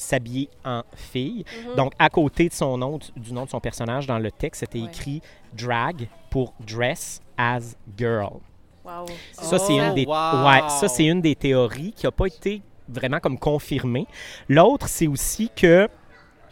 [0.00, 1.44] s'habiller en fille.
[1.68, 1.76] Mhm.
[1.76, 4.80] Donc, à côté de son nom, du nom de son personnage, dans le texte, c'était
[4.80, 4.86] Ouais.
[4.86, 8.38] écrit drag pour dress as girl.
[8.84, 9.06] Wow.
[9.32, 10.46] Ça, c'est Oh, une des wow!
[10.46, 14.06] ouais, ça c'est une des théories qui n'a pas été vraiment comme confirmée.
[14.48, 15.88] L'autre, c'est aussi que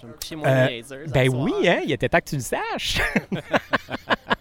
[0.00, 3.00] Je vais me mon Euh, ben oui, hein, il était temps que tu le saches.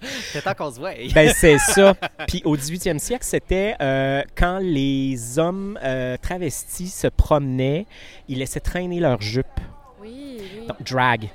[0.32, 0.92] C'est temps qu'on se voit.
[1.14, 1.96] ben c'est ça.
[2.28, 7.86] Puis au 18e siècle, c'était euh, quand les hommes euh, travestis se promenaient,
[8.28, 9.46] ils laissaient traîner leur jupe.
[10.02, 10.68] Oui, oui.
[10.68, 11.30] Donc, drag.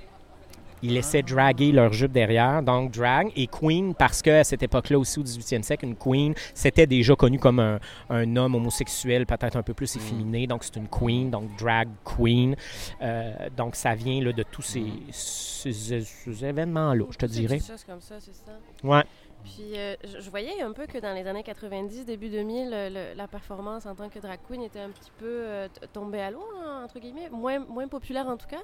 [0.83, 3.31] Ils laissaient draguer leur jupe derrière, donc drag.
[3.37, 7.39] Et queen, parce qu'à cette époque-là aussi, au 18e siècle, une queen, c'était déjà connu
[7.39, 7.79] comme un,
[8.11, 10.47] un homme homosexuel, peut-être un peu plus efféminé.
[10.47, 12.57] Donc, c'est une queen, donc drag queen.
[13.01, 17.59] Euh, donc, ça vient là, de tous ces, ces- ces événements-là, je te dirais.
[17.59, 18.53] quelque chose comme ça, c'est ça.
[18.83, 19.03] Ouais.
[19.45, 23.17] Puis euh, je, voyais un peu que dans les années 90, début 2000, le- le-
[23.17, 26.45] la performance en tant que drag queen était un petit peu euh, tombée à l'eau,
[26.65, 28.63] hein, entre guillemets, moins, moins populaire en tout cas.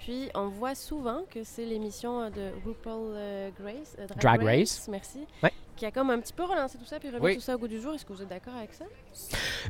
[0.00, 4.86] Puis on voit souvent que c'est l'émission de RuPaul euh, Grace, euh, Drag Race.
[4.90, 5.52] merci, Ouais.
[5.76, 7.34] qui a comme un petit peu relancé tout ça puis remis Oui.
[7.36, 7.94] tout ça au goût du jour.
[7.94, 8.84] Est-ce que vous êtes d'accord avec ça?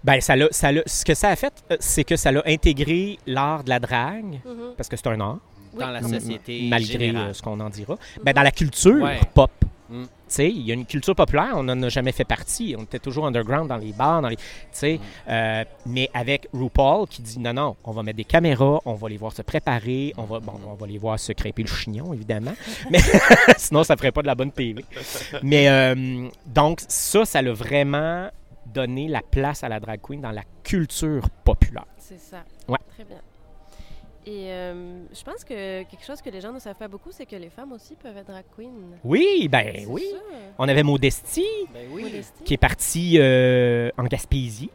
[0.03, 2.43] Ben, ça l'a- ça l'a- ce que ça a fait, euh, c'est que ça l'a
[2.47, 4.75] intégré l'art de la drague, Mhm.
[4.77, 5.39] parce que c'est un art.
[5.75, 7.31] Dans la société malgré générale.
[7.31, 7.97] euh, ce qu'on en dira.
[8.23, 9.19] Ben, dans la culture Ouais.
[9.35, 9.51] pop.
[9.95, 10.05] Mm.
[10.05, 12.75] Tu sais, il y a une culture populaire, on n'en a jamais fait partie.
[12.77, 14.37] On était toujours underground dans les bars, dans les.
[14.37, 18.81] Tu sais, euh, mais avec RuPaul qui dit non, non, on va mettre des caméras,
[18.85, 21.63] on va les voir se préparer, on va, bon, on va les voir se crêper
[21.63, 22.55] le chignon, évidemment.
[22.91, 22.99] Mais
[23.57, 24.85] sinon, ça ferait pas de la bonne TV.
[25.43, 28.29] Mais euh, donc, ça, ça l'a vraiment
[28.67, 31.87] donné la place à la drag queen dans la culture populaire.
[31.99, 32.45] C'est ça.
[32.67, 32.79] Ouais.
[32.95, 33.19] Très bien.
[34.27, 37.27] Et euh, je pense que quelque chose que les gens ne savent pas beaucoup, c'est
[37.27, 38.97] que les femmes aussi peuvent être drag queen.
[39.05, 40.05] Oui, ben oui.
[40.13, 40.19] ça.
[40.59, 42.05] On avait Modestie, Ben oui.
[42.05, 42.43] Modestie.
[42.45, 44.71] qui est partie euh, en Gaspésie.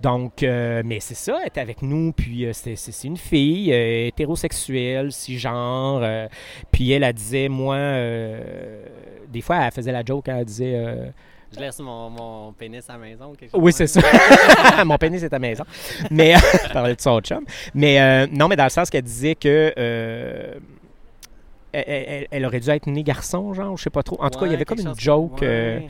[0.00, 4.06] Donc, euh, mais c'est ça, elle était avec nous, puis euh, c'est- une fille euh,
[4.06, 6.26] hétérosexuelle, cisgenre, euh,
[6.70, 8.84] puis elle, elle disait, moi, euh,
[9.28, 11.10] des fois, elle faisait la joke, elle disait, euh,
[11.54, 13.60] Je laisse mon, mon pénis à la maison ou quelque chose.
[13.62, 14.00] oui, c'est ça,
[14.84, 15.64] mon pénis est à maison,
[16.10, 16.34] mais,
[16.66, 19.72] je parlais de son chum, mais euh, non, mais dans le sens qu'elle disait que...
[19.78, 20.54] euh,
[21.72, 24.22] elle, elle- elle aurait dû être née garçon, genre, je sais pas trop.
[24.22, 25.42] En tout cas, il y avait comme une chose- joke.
[25.42, 25.80] euh.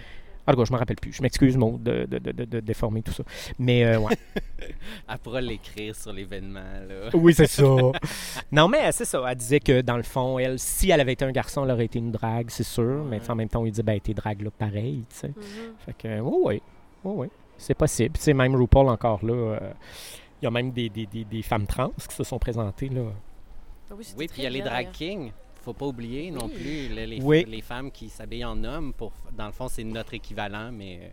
[0.46, 1.12] En tout cas, je me rappelle plus.
[1.12, 3.22] Je m'excuse, Maud, de, de, de, de- de déformer tout ça.
[3.58, 4.16] Mais euh, ouais.
[5.08, 6.60] Elle pourra l'écrire sur l'événement.
[6.88, 7.10] là.
[7.14, 7.62] oui, c'est ça.
[8.52, 9.22] non, mais c'est ça.
[9.28, 11.84] Elle disait que dans le fond, elle, si elle avait été un garçon, elle aurait
[11.86, 13.04] été une drague, c'est sûr.
[13.04, 15.28] Mais en même temps, on lui dit, ben, t'es drague là, pareil, tu sais.
[15.28, 15.34] Mhm.
[15.84, 16.62] Fait que, oui, oui.
[17.04, 17.26] Oui, oui.
[17.56, 18.16] C'est possible.
[18.16, 19.72] Tu sais, même RuPaul, encore là, euh,
[20.40, 23.02] il y a même des, des, des, des femmes trans qui se sont présentées, là.
[23.94, 25.30] Oui, c'était Oui, très puis il y a les drag kings.
[25.62, 26.52] Faut pas oublier non Oui.
[26.54, 27.44] plus le- les, Oui.
[27.48, 28.92] les femmes qui s'habillent en hommes.
[28.92, 31.08] Pour, dans le fond, c'est notre équivalent, mais euh,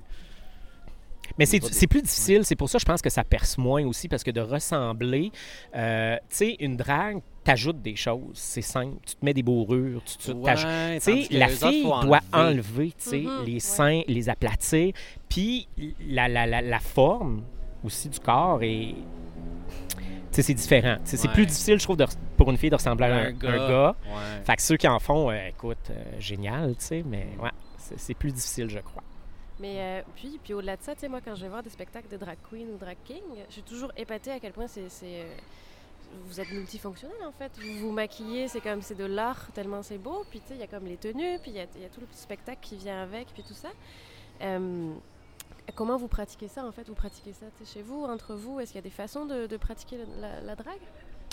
[1.37, 2.43] Mais c'est, des- plus difficile.
[2.43, 5.31] C'est pour ça, je pense que ça perce moins aussi, parce que de ressembler,
[5.75, 8.31] euh, tu sais, une drague, t'ajoutes des choses.
[8.33, 8.97] C'est simple.
[9.05, 10.55] Tu te mets des bourrures, tu Ouais,
[10.95, 12.57] Tu sais, la autres, fille doit enlever.
[12.59, 13.59] enlever, tu sais, Mhm, les ouais.
[13.59, 14.93] seins, les aplatir.
[15.29, 15.67] Puis
[16.07, 17.43] la, la, la, la forme
[17.83, 18.95] aussi du corps est.
[20.31, 20.97] C'est différent.
[21.03, 21.33] C'est Ouais.
[21.33, 22.05] plus difficile, je trouve, de
[22.37, 23.95] pour une fille de ressembler à un, un gars.
[24.05, 24.43] Ouais.
[24.45, 27.99] Fait que ceux qui en font, euh, écoute, euh, génial, tu sais, mais ouais, c'est
[27.99, 29.03] c'est plus difficile, je crois.
[29.59, 31.69] Mais euh, puis, puis au-delà de ça, tu sais, moi, quand je vais voir des
[31.69, 34.87] spectacles de drag queen ou drag king, je suis toujours épatée à quel point c'est.
[34.89, 35.33] c'est, euh,
[36.25, 37.51] vous êtes multifonctionnel en fait.
[37.61, 40.23] Vous vous maquillez, c'est comme c'est de l'art tellement c'est beau.
[40.31, 41.85] Puis tu sais, il y a comme les tenues, puis il y a, il y
[41.85, 43.69] a tout le petit spectacle qui vient avec, puis tout ça.
[44.41, 44.91] Euh,
[45.75, 46.87] comment vous pratiquez ça en fait?
[46.87, 48.59] Vous pratiquez ça chez vous, entre vous?
[48.59, 50.79] Est-ce qu'il y a des façons de, de pratiquer la, la- la drague?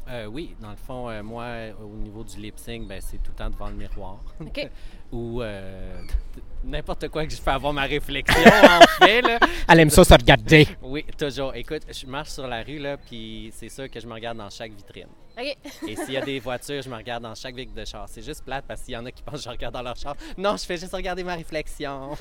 [0.08, 3.16] Euh, oui, dans le fond, euh, moi, euh, au niveau du lip sync, ben, c'est
[3.16, 4.18] tout le temps devant le miroir.
[4.40, 4.68] Ok.
[5.12, 6.00] Ou euh,
[6.64, 9.20] n'importe quoi que je fais avoir ma réflexion, en fait.
[9.22, 9.40] Là.
[9.68, 10.68] Elle aime ça se regarder.
[10.80, 11.56] Oui, toujours.
[11.56, 14.48] Écoute, je marche sur la rue, là, puis c'est sûr que je me regarde dans
[14.50, 15.08] chaque vitrine.
[15.36, 15.56] Ok.
[15.88, 18.08] Et s'il y a des voitures, je me regarde dans chaque vitre de char.
[18.08, 19.96] C'est juste plate parce qu'il y en a qui pensent que je regarde dans leur
[19.96, 20.14] char.
[20.38, 22.16] Non, je fais juste regarder ma réflexion.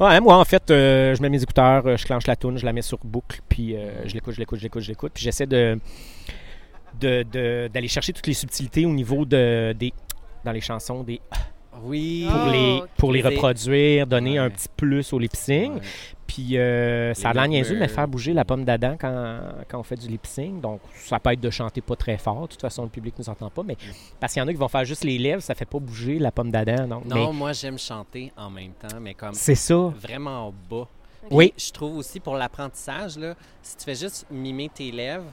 [0.00, 2.64] Ouais, moi, en fait, euh, je mets mes écouteurs, euh, je clenche la toune, je
[2.64, 5.12] la mets sur boucle, puis euh, je l'écoute, je l'écoute, je l'écoute, je l'écoute.
[5.14, 5.78] Puis j'essaie de,
[7.00, 9.92] de- de- d'aller chercher toutes les subtilités au niveau de, des,
[10.44, 11.20] dans les chansons, des,
[11.82, 12.26] Oui.
[12.28, 15.74] pour, Ah, les, pour les Les- reproduire, donner un petit plus au lip sync.
[15.74, 15.80] Ouais.
[16.32, 19.82] Puis euh, ça a l'air niaiseux, mais faire bouger la pomme d'Adam quand, quand on
[19.82, 20.62] fait du lip sync.
[20.62, 22.42] Donc, ça peut être de chanter pas très fort.
[22.42, 23.62] De toute façon, le public ne nous entend pas.
[23.62, 23.76] Mais
[24.18, 26.18] parce qu'il y en a qui vont faire juste les lèvres, ça fait pas bouger
[26.18, 26.86] la pomme d'Adam.
[26.86, 29.74] Non, mais moi, j'aime chanter en même temps, mais comme c'est ça.
[30.00, 30.88] vraiment bas.
[31.30, 31.52] Oui.
[31.58, 35.30] Je trouve aussi pour l'apprentissage, là, si tu fais juste mimer tes lèvres,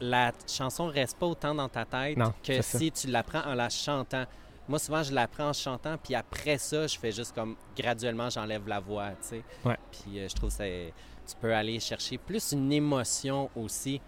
[0.00, 2.78] la chanson reste pas autant dans ta tête Non, que ça.
[2.78, 4.24] si tu l'apprends en la chantant.
[4.68, 8.66] Moi, souvent, je l'apprends en chantant, puis après ça, je fais juste comme graduellement, j'enlève
[8.68, 9.42] la voix, tu sais.
[9.64, 9.76] Ouais.
[9.90, 14.00] Puis euh, je trouve que tu peux aller chercher plus une émotion aussi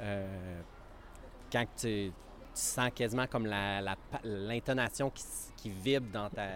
[0.00, 0.60] euh,
[1.52, 2.12] quand tu, tu
[2.54, 5.22] sens quasiment comme la- la l'intonation qui,
[5.56, 6.46] qui vibre dans ta,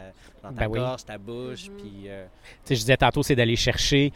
[0.43, 0.79] dans ta Ben oui.
[0.81, 1.77] gorge, ta bouche, Mhm.
[1.77, 2.03] puis...
[2.09, 4.13] euh, Tu sais, je disais tantôt, c'est d'aller chercher,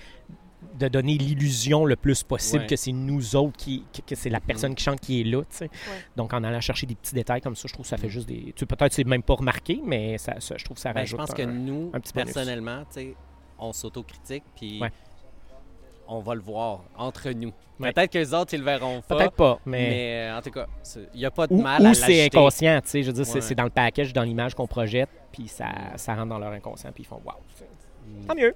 [0.79, 2.67] de donner l'illusion le plus possible Ouais.
[2.67, 5.43] que c'est nous autres, qui, que, que c'est la personne qui chante qui est là.
[5.43, 5.71] tu sais.
[6.17, 8.27] Donc, en allant chercher des petits détails comme ça, je trouve que ça fait juste
[8.29, 8.53] des.
[8.57, 11.01] Tu peut-être que c'est même pas remarqué, mais ça, ça- je trouve que ça Ben,
[11.01, 11.21] rajoute.
[11.21, 13.15] je pense que un- nous, un petit personnellement, tu sais,
[13.59, 14.91] on s'autocritique, puis Ouais.
[16.09, 17.53] on va le voir entre nous.
[17.79, 17.93] Ouais.
[17.93, 19.17] Peut-être que les autres, ils le verront pas.
[19.17, 20.29] Peut-être pas, Mais, mais.
[20.31, 20.67] euh, en tout cas,
[21.15, 23.03] il n'y a pas de Ou, mal ou à c'est inconscient, tu sais.
[23.03, 25.67] Je veux dire, c'est dans le package, dans l'image qu'on projette, puis ça,
[25.97, 27.37] ça rentre dans leur inconscient, puis ils font waouh.
[28.07, 28.27] Mm.
[28.27, 28.55] Tant mieux.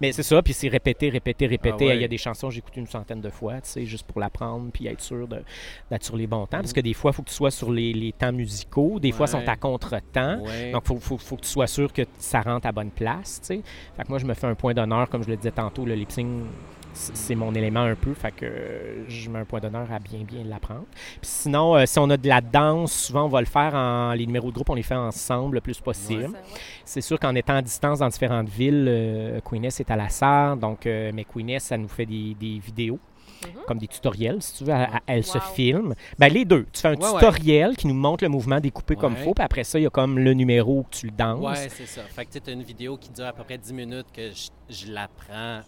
[0.00, 1.84] Mais c'est ça, puis c'est répété, répété, répété.
[1.84, 1.96] Ah ouais.
[1.96, 4.70] Il y a des chansons, j'écoute une centaine de fois, tu sais, juste pour l'apprendre,
[4.72, 6.58] puis être sûr d'être sur les bons temps.
[6.58, 9.12] Parce que des fois, il faut que tu sois sur les, les temps musicaux, des
[9.12, 10.40] fois, ils sont à contre-temps.
[10.40, 10.72] Ouais.
[10.72, 13.40] Donc, il faut, faut, faut que tu sois sûr que ça rentre à bonne place,
[13.40, 13.62] tu sais.
[13.96, 15.94] Fait que moi, je me fais un point d'honneur, comme je le disais tantôt, le
[15.94, 19.60] lip sync, c- c'est mon élément un peu, fait que euh, je mets un point
[19.60, 20.84] d'honneur à bien, bien l'apprendre.
[20.92, 24.12] Puis sinon, euh, si on a de la danse, souvent, on va le faire en...
[24.12, 26.24] Les numéros de groupe, on les fait ensemble le plus possible.
[26.24, 26.40] Ouais.
[26.84, 30.56] C'est sûr qu'en étant à distance dans différentes villes, euh, Queeness est à la sarre,
[30.56, 32.98] donc, euh, mais Queeness, ça nous fait des, des vidéos,
[33.42, 33.62] Mhm.
[33.66, 34.74] comme des tutoriels, si tu veux.
[35.06, 35.94] Elle, se filme.
[36.18, 36.66] Ben, les deux.
[36.74, 39.24] Tu fais un Ouais, tutoriel qui nous montre le mouvement découpé comme Ouais.
[39.24, 41.40] faut, puis après ça, il y a comme le numéro que tu le danses.
[41.42, 42.02] Ouais, c'est ça.
[42.02, 44.50] Fait que tu as une vidéo qui dure à peu près 10 minutes que je,
[44.68, 45.60] je l'apprends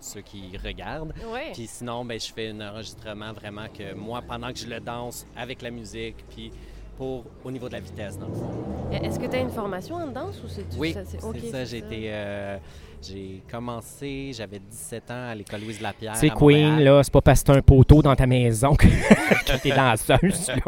[0.00, 1.14] ceux qui regardent.
[1.32, 1.52] Ouais.
[1.52, 5.26] Puis sinon, ben, je fais un enregistrement vraiment que moi, pendant que je le danse
[5.36, 6.52] avec la musique, puis
[6.96, 8.50] pour au niveau de la vitesse, dans le fond.
[8.92, 11.64] Est-ce que tu as une formation en danse ou c'est Oui, ça, c'est ça.
[11.64, 12.58] J'ai été, euh,
[13.02, 16.12] j'ai commencé, j'avais 17 ans à l'école Louise Lapierre.
[16.12, 18.86] À Queen, là, c'est pas parce que t'as un poteau dans ta maison que,
[19.46, 20.50] que t'es danseuse.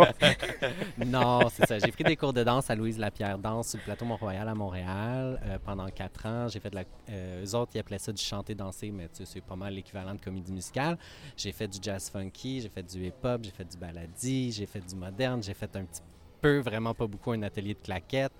[1.06, 1.78] Non, c'est ça.
[1.78, 4.54] J'ai pris des cours de danse à Louise Lapierre Danse sur le plateau Mont-Royal à
[4.54, 6.48] Montréal euh, pendant quatre ans.
[6.48, 6.84] J'ai fait de la.
[7.10, 10.14] Euh, eux autres, ils appelaient ça du chanter-danser, mais tu sais, c'est pas mal l'équivalent
[10.14, 10.96] de comédie musicale.
[11.36, 14.80] J'ai fait du jazz funky, j'ai fait du hip-hop, j'ai fait du baladi, j'ai fait
[14.80, 16.02] du moderne, j'ai fait un petit
[16.40, 18.32] peu, vraiment pas beaucoup, un atelier de claquettes.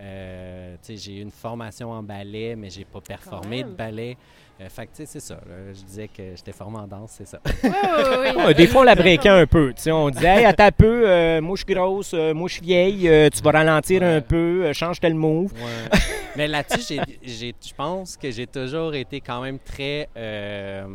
[0.00, 4.16] Euh, j'ai eu une formation en ballet, mais j'ai pas performé de ballet.
[4.60, 5.34] Euh, fait que, tu sais, c'est ça.
[5.34, 5.72] là.
[5.72, 7.38] Je disais que j'étais formé en danse, c'est ça.
[8.56, 9.72] Des fois, on la breakait un peu.
[9.88, 13.52] On disait, hey, attends un peu, euh, suis grosse, euh, suis vieille, euh, tu vas
[13.52, 14.14] ralentir Ouais.
[14.16, 15.52] un peu, euh, change tel move.
[15.52, 15.98] Ouais.
[16.36, 20.08] Mais là-dessus, j'ai- j'ai- je pense que j'ai toujours été quand même très.
[20.16, 20.86] euh,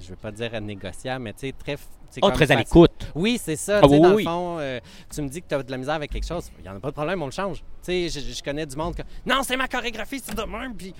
[0.00, 1.76] je veux pas dire négociable, mais tu sais, très.
[2.22, 3.10] Oh, très à l'écoute.
[3.14, 3.78] Oui, c'est ça.
[3.78, 4.24] Ah tu sais, oui, dans oui.
[4.24, 4.80] le fond, euh,
[5.12, 6.50] tu me dis que tu as de la misère avec quelque chose.
[6.58, 7.58] Il n'y en a pas de problème, on le change.
[7.58, 9.02] Tu sais, je, je connais du monde que.
[9.26, 10.74] Non, c'est ma chorégraphie, c'est de même.
[10.76, 10.94] Puis.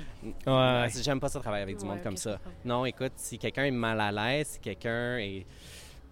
[0.47, 0.87] Ouais.
[1.03, 2.39] J'aime pas ça travailler avec du Ouais, monde comme ça.
[2.65, 5.47] Non, écoute, si quelqu'un est mal à l'aise, si quelqu'un est.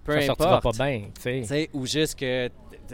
[0.05, 0.79] Peu Ça sortira importe.
[0.79, 1.71] pas bien, tu sais.
[1.73, 2.51] Ou juste que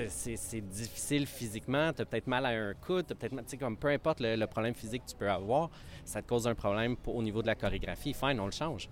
[0.08, 3.56] c'est difficile physiquement, tu as peut-être mal à un coude, t'as peut-être mal- tu sais,
[3.56, 5.70] comme peu importe le, le problème physique que tu peux avoir,
[6.04, 8.90] ça te cause un problème pour- au niveau de la chorégraphie, fine, on le change.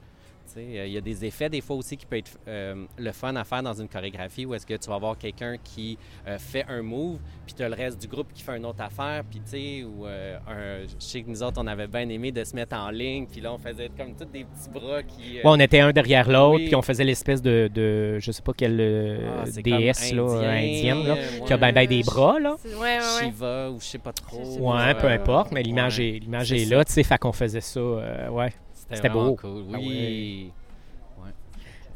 [0.56, 3.34] Euh, Il y a des effets des fois aussi qui peut être euh, le fun
[3.36, 6.64] à faire dans une chorégraphie où est-ce que tu vas avoir quelqu'un qui euh, fait
[6.68, 9.40] un move, puis tu as le reste du groupe qui fait une autre affaire, puis
[9.40, 12.42] tu sais, ou euh, un- je sais que nous autres, on avait bien aimé de
[12.44, 15.38] se mettre en ligne, puis là, on faisait comme tous des petits bras qui...
[15.38, 16.66] euh, Ouais, on était un derrière l'autre, Oui.
[16.66, 20.50] puis on faisait l'espèce de, de, je sais pas quelle ah, déesse là, indien,
[20.96, 22.56] indienne, là, qui a ben, ben des bras, là.
[22.64, 23.24] Ouais, ouais, ouais.
[23.24, 24.42] Shiva ou je sais pas trop.
[24.42, 26.08] Ouais, peu Euh, importe, mais l'image ouais.
[26.16, 28.52] est, l'image est là, tu sais, fait qu'on faisait ça, euh, ouais.
[28.92, 29.34] C'était beau.
[29.36, 29.64] cool.
[29.74, 30.50] Ah Oui.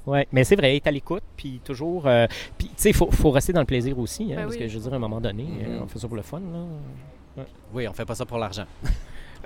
[0.06, 2.06] Ouais, mais c'est vrai, il est à l'écoute, puis toujours.
[2.06, 2.26] euh,
[2.56, 4.60] puis, tu sais, il faut, faut rester dans le plaisir aussi, hein, Ben parce oui.
[4.60, 5.60] que je veux dire, à un moment donné, Mhm.
[5.68, 7.44] euh, on fait ça pour le fun, là.
[7.74, 8.64] Oui, on fait pas ça pour l'argent.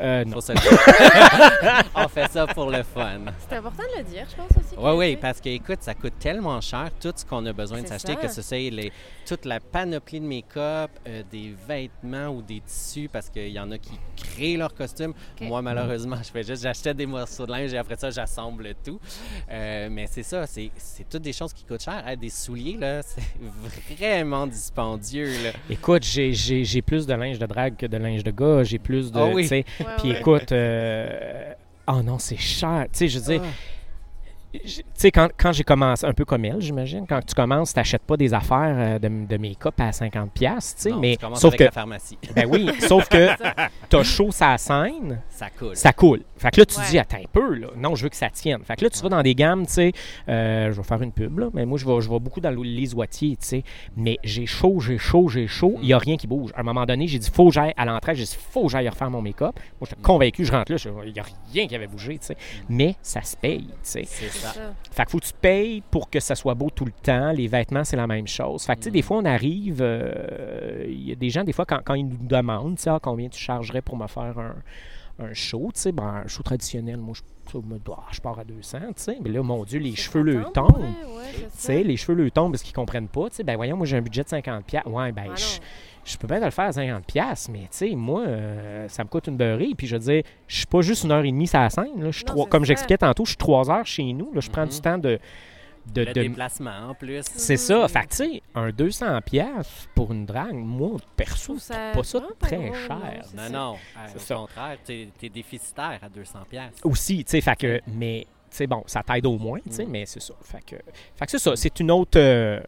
[0.00, 0.38] Euh, non.
[1.94, 3.20] On fait ça pour le fun.
[3.48, 4.74] C'est important de le dire, je pense aussi.
[4.76, 7.86] Oui, oui, parce que écoute, ça coûte tellement cher tout ce qu'on a besoin de
[7.86, 8.92] s'acheter, que ce soit les,
[9.26, 13.70] toute la panoplie de make-up, euh, des vêtements ou des tissus, parce qu'il y en
[13.70, 15.14] a qui créent leur costume.
[15.40, 15.46] Ok.
[15.46, 19.00] Moi, malheureusement, je fais juste, j'achetais des morceaux de linge et après ça, j'assemble tout.
[19.50, 22.06] Euh, mais c'est ça, c'est, c'est toutes des choses qui coûtent cher.
[22.06, 23.22] Hey, des souliers, là, c'est
[23.96, 25.50] vraiment dispendieux, là.
[25.70, 28.78] Écoute, j'ai, j'ai, j'ai plus de linge de drague que de linge de gars, j'ai
[28.78, 29.18] plus de.
[29.18, 29.48] Ah oui.
[29.96, 30.18] Tu Puis ouais.
[30.18, 31.52] écoute, euh,
[31.88, 32.84] oh non, c'est cher.
[32.92, 34.58] Tu sais, je veux dire, Ah.
[34.64, 37.72] je- tu sais, quand, quand j'ai commencé, un peu comme elle, j'imagine, quand tu commences,
[37.72, 41.00] tu n'achètes pas des affaires euh, de, de make-up à 50$, piastres, tu sais, Non,
[41.00, 42.18] mais tu commences sauf avec que, la pharmacie.
[42.34, 43.28] ben oui, sauf que
[43.88, 45.76] t'as chaud sa scène, Ça coule.
[45.76, 46.22] ça coule.
[46.44, 46.84] Fait que là, tu Ouais.
[46.90, 47.68] dis, attends un peu, là.
[47.76, 48.62] Non, je veux que ça tienne.
[48.64, 49.92] Fait que là, tu vas dans des gammes, tu sais,
[50.28, 52.50] euh, je vais faire une pub, là, mais moi, je vais, je vais beaucoup dans
[52.50, 53.64] les oitiers, tu sais.
[53.96, 56.50] Mais j'ai chaud, j'ai chaud, j'ai chaud, il n'y a rien qui bouge.
[56.54, 58.68] À un moment donné, j'ai dit, faut que j'aille à l'entrée, j'ai dit, faut que
[58.72, 59.54] j'aille refaire mon make-up.
[59.80, 62.36] Moi, j'étais convaincu, je rentre là, il n'y a rien qui avait bougé, tu sais.
[62.68, 64.04] Mais ça se paye, tu sais.
[64.04, 64.48] C'est ça.
[64.52, 64.60] ça.
[64.92, 67.32] Fait que faut que tu payes pour que ça soit beau tout le temps.
[67.32, 68.64] Les vêtements, c'est la même chose.
[68.64, 71.52] Fait que, tu sais, des fois, on arrive, euh, il y a des gens, des
[71.52, 74.38] fois, quand, quand ils nous demandent, tu sais, Ah, combien tu chargerais pour me faire
[74.38, 74.54] un,
[75.18, 78.78] un show, tu sais, ben, un show traditionnel, moi, je, doit- je pars à 200,
[78.78, 79.18] tu sais.
[79.22, 80.76] Mais là, mon Dieu, les cheveux le tombent.
[80.76, 81.66] ouais, ouais, c'est Tu ça.
[81.68, 83.28] sais, les cheveux le tombent parce qu'ils comprennent pas.
[83.30, 84.84] Tu sais, ben voyons, moi j'ai un budget de 50 pièces.
[84.86, 85.58] Ouais, ben Ah je,
[86.12, 89.04] je peux bien te le faire à 50 pièces, mais tu sais, moi euh, ça
[89.04, 91.30] me coûte une beurrée puis je veux dire, je suis pas juste une heure et
[91.30, 92.10] demie sur la scène, là.
[92.10, 94.66] Je Non, trois- comme j'expliquais tantôt, je suis trois heures chez nous, là, je prends
[94.66, 95.18] du temps de
[95.86, 97.22] de, Le de- déplacement en plus.
[97.36, 97.88] c'est ça, Mhm.
[97.88, 102.20] fait que tu sais, un 200 pièces pour une drague, moi perso, trouve pas ça
[102.40, 102.98] très cher.
[102.98, 103.76] non, c'est Non.
[104.08, 104.34] C'est au ça.
[104.36, 106.80] contraire, t'es es déficitaire à 200 pièces.
[106.84, 109.84] Aussi, tu sais, fait que mais tu sais bon, ça t'aide au moins, tu sais,
[109.84, 109.90] Mhm.
[109.90, 110.34] mais c'est ça.
[110.42, 110.76] Fait que
[111.16, 112.60] fait que c'est ça, c'est une autre euh,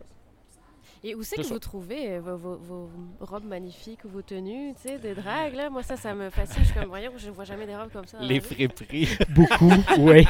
[1.04, 1.54] Et où c'est C'est que ça.
[1.54, 5.54] vous trouvez euh, vos, vos- vos robes magnifiques ou vos tenues, tu sais, des dragues,
[5.54, 5.70] là?
[5.70, 6.56] Moi, ça, ça me fascine.
[6.64, 8.18] Je suis comme, voyons, je ne vois jamais des robes comme ça.
[8.20, 8.40] Les vie.
[8.40, 9.08] friperies.
[9.28, 10.26] Beaucoup, oui.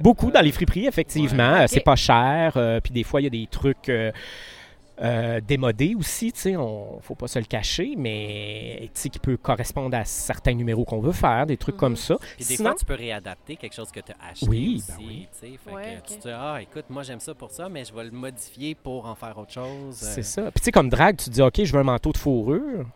[0.00, 1.52] Beaucoup dans les friperies, effectivement.
[1.52, 1.60] Ouais.
[1.60, 1.70] Euh, Ok.
[1.70, 2.52] C'est pas cher.
[2.56, 4.12] euh, Puis des fois, il y a des trucs euh,
[5.02, 6.32] euh, démodés aussi.
[6.32, 10.04] Tu sais, on faut pas se le cacher, mais tu sais, qui peut correspondre à
[10.06, 11.80] certains numéros qu'on veut faire, des trucs Mhm.
[11.80, 12.16] comme ça.
[12.36, 14.92] Puis des Sinon, fois, tu peux réadapter quelque chose que tu as acheté Oui, aussi.
[14.98, 15.28] ben oui.
[15.32, 15.58] tu sais.
[15.62, 17.92] Fait Ouais, que tu te dis, ah, écoute, moi j'aime ça pour ça, mais je
[17.92, 19.94] vais le modifier pour en faire autre chose.
[19.96, 20.42] c'est Euh, ça.
[20.44, 22.86] Puis tu sais, comme drague, tu te dis, OK, je veux un manteau de fourrure.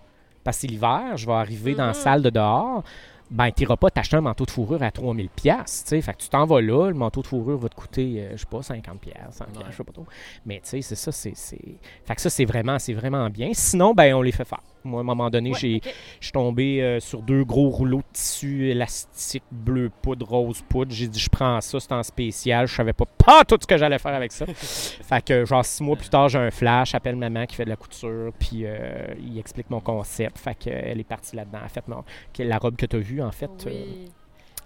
[0.42, 1.94] Parce que c'est l'hiver, je vais arriver dans la Mhm.
[1.94, 2.82] salle de dehors.
[3.30, 6.02] Ben, tu n'iras pas t'acheter un manteau de fourrure à 3000 pièces, tu sais.
[6.02, 8.38] Fait que tu t'en vas là, le manteau de fourrure va te coûter, euh, je
[8.38, 9.66] sais pas, 50 pièces, 100 piastres, Ouais.
[9.70, 10.06] je sais pas trop.
[10.44, 11.36] Mais tu sais, c'est ça, c'est...
[11.36, 13.50] c'est- Fait que ça, c'est vraiment, c'est vraiment bien.
[13.52, 14.60] Sinon, ben, on les fait faire.
[14.84, 15.80] Moi, à un moment donné, Ouais, j'ai,
[16.20, 20.92] je suis tombé euh, sur deux gros rouleaux de tissu élastique, bleu poudre, rose poudre.
[20.92, 22.66] J'ai dit, je prends ça, c'est en spécial.
[22.66, 24.46] Je savais pas, pas tout ce que j'allais faire avec ça.
[24.54, 27.70] fait que, genre, six mois plus tard, j'ai un flash, appelle maman qui fait de
[27.70, 30.38] la couture, puis euh, il explique mon concept.
[30.38, 31.58] Fait qu'elle est partie là-dedans.
[31.64, 31.84] En fait,
[32.32, 34.06] que- la robe que tu as vue, en fait, euh.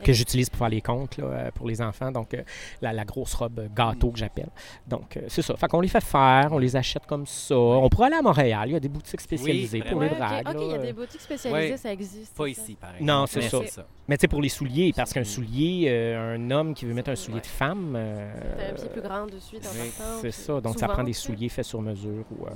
[0.05, 2.13] Que j'utilise pour faire les comptes là, euh, pour les enfants.
[2.13, 2.43] Donc, euh,
[2.83, 4.51] la, la grosse robe gâteau que j'appelle.
[4.87, 5.57] Donc, euh, c'est ça.
[5.57, 7.57] Fait qu'on les fait faire, on les achète comme ça.
[7.57, 10.47] On pourrait aller à Montréal, il y a des boutiques spécialisées pour les dragues.
[10.49, 11.77] ok, il y a des boutiques spécialisées, Ouais.
[11.77, 12.35] ça existe.
[12.37, 12.49] Pas ça.
[12.51, 13.05] ici, par exemple.
[13.11, 13.87] Non, c'est ça.
[14.07, 15.25] Mais tu sais, pour les souliers, parce qu'un Mm.
[15.25, 17.41] soulier, euh, un homme qui veut mettre un soulier Ouais.
[17.41, 19.91] de femme, euh, un pied plus grand dessus, oui,
[20.21, 20.61] c'est ça.
[20.61, 22.51] Donc, ça prend des souliers faits sur mesure ou euh,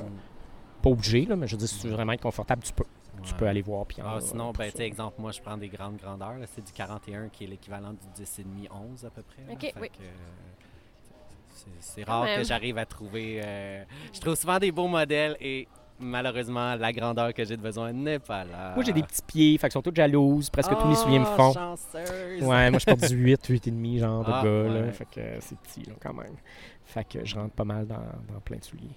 [0.82, 2.84] pas obligé, là, mais je veux dire, si tu veux vraiment être confortable, tu peux.
[3.22, 3.86] Tu peux aller voir.
[3.86, 6.38] Puis en- Ah, sinon, pour ben, exemple, moi, je prends des grandes grandeurs.
[6.38, 9.42] là, C'est du 41 qui est l'équivalent du 10,5, 11 à peu près.
[9.46, 9.52] là.
[9.52, 9.88] Ok, Fait oui.
[9.90, 12.38] que, euh, c'est- Quand rare même.
[12.40, 13.40] que j'arrive à trouver.
[13.44, 15.66] euh, je trouve souvent des beaux modèles et
[16.00, 18.74] malheureusement, la grandeur que j'ai de besoin n'est pas là.
[18.74, 20.48] Moi, j'ai des petits pieds, fait qu'ils sont toutes jalouses.
[20.50, 21.52] Presque tous les souliers me Oh, font.
[21.52, 22.42] chanceuse.
[22.42, 24.92] Ouais, moi je porte du 8, 8 et demi genre de Ah, gars, là.
[24.92, 26.36] Fait que euh, c'est petit, là, quand même.
[26.84, 27.96] Fait que je rentre pas mal dans,
[28.32, 28.88] dans plein de souliers.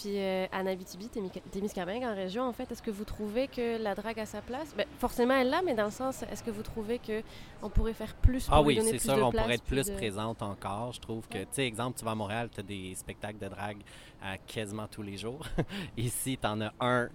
[0.00, 1.08] Puis euh, Anna Bitibi,
[1.50, 4.72] Témiscamingue en région, en fait, est-ce que vous trouvez que la drague a sa place?
[4.76, 7.22] Ben, forcément, elle l'a, mais dans le sens, est-ce que vous trouvez que
[7.62, 9.92] on pourrait faire plus pour Ah oui, c'est sûr, on place, pourrait être plus de-
[9.94, 10.92] présente encore.
[10.92, 11.44] Je trouve que, Ouais.
[11.44, 13.78] tu sais, exemple, tu vas à Montréal, tu as des spectacles de drague
[14.22, 15.44] à quasiment tous les jours.
[15.98, 17.08] Ici, tu en as un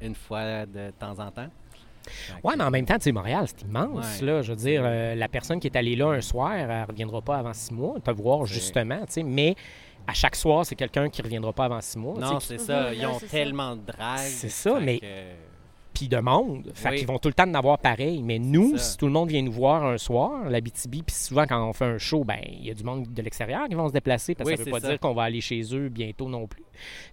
[0.00, 1.48] une fois de temps en temps.
[2.42, 4.26] Que- mais en même temps, tu sais, Montréal, c'est immense, Ouais.
[4.26, 4.40] là.
[4.42, 7.36] Je veux dire, euh, la personne qui est allée là un soir, elle reviendra pas
[7.36, 8.00] avant six mois.
[8.00, 9.22] Te voir, justement, tu sais.
[9.22, 9.54] Mais
[10.06, 12.18] à chaque soir, c'est quelqu'un qui reviendra pas avant six mois.
[12.18, 12.84] Non, c'est Mhm, ça.
[12.86, 13.26] ouais, Ils ont ça.
[13.26, 14.18] tellement de drague.
[14.20, 15.06] C'est ça, fait mais- que-
[15.92, 16.70] puis de monde.
[16.74, 16.96] Fait Oui.
[16.98, 18.22] qu'ils vont tout le temps en avoir pareil.
[18.22, 18.84] Mais nous, ça.
[18.84, 21.72] si tout le monde vient nous voir un soir, la BTB, puis souvent quand on
[21.72, 24.34] fait un show, ben il y a du monde de l'extérieur qui vont se déplacer
[24.34, 24.88] parce que Oui, ça veut pas ça.
[24.88, 26.64] dire qu'on va aller chez eux bientôt non plus.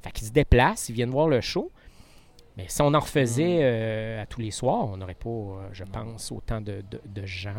[0.01, 1.71] Fait qu'ils se déplacent, ils viennent voir le show.
[2.55, 3.61] Mais si on en refaisait Mm.
[3.61, 7.25] euh, à tous les soirs, on n'aurait pas, euh, je pense, autant de, de- de
[7.25, 7.51] gens.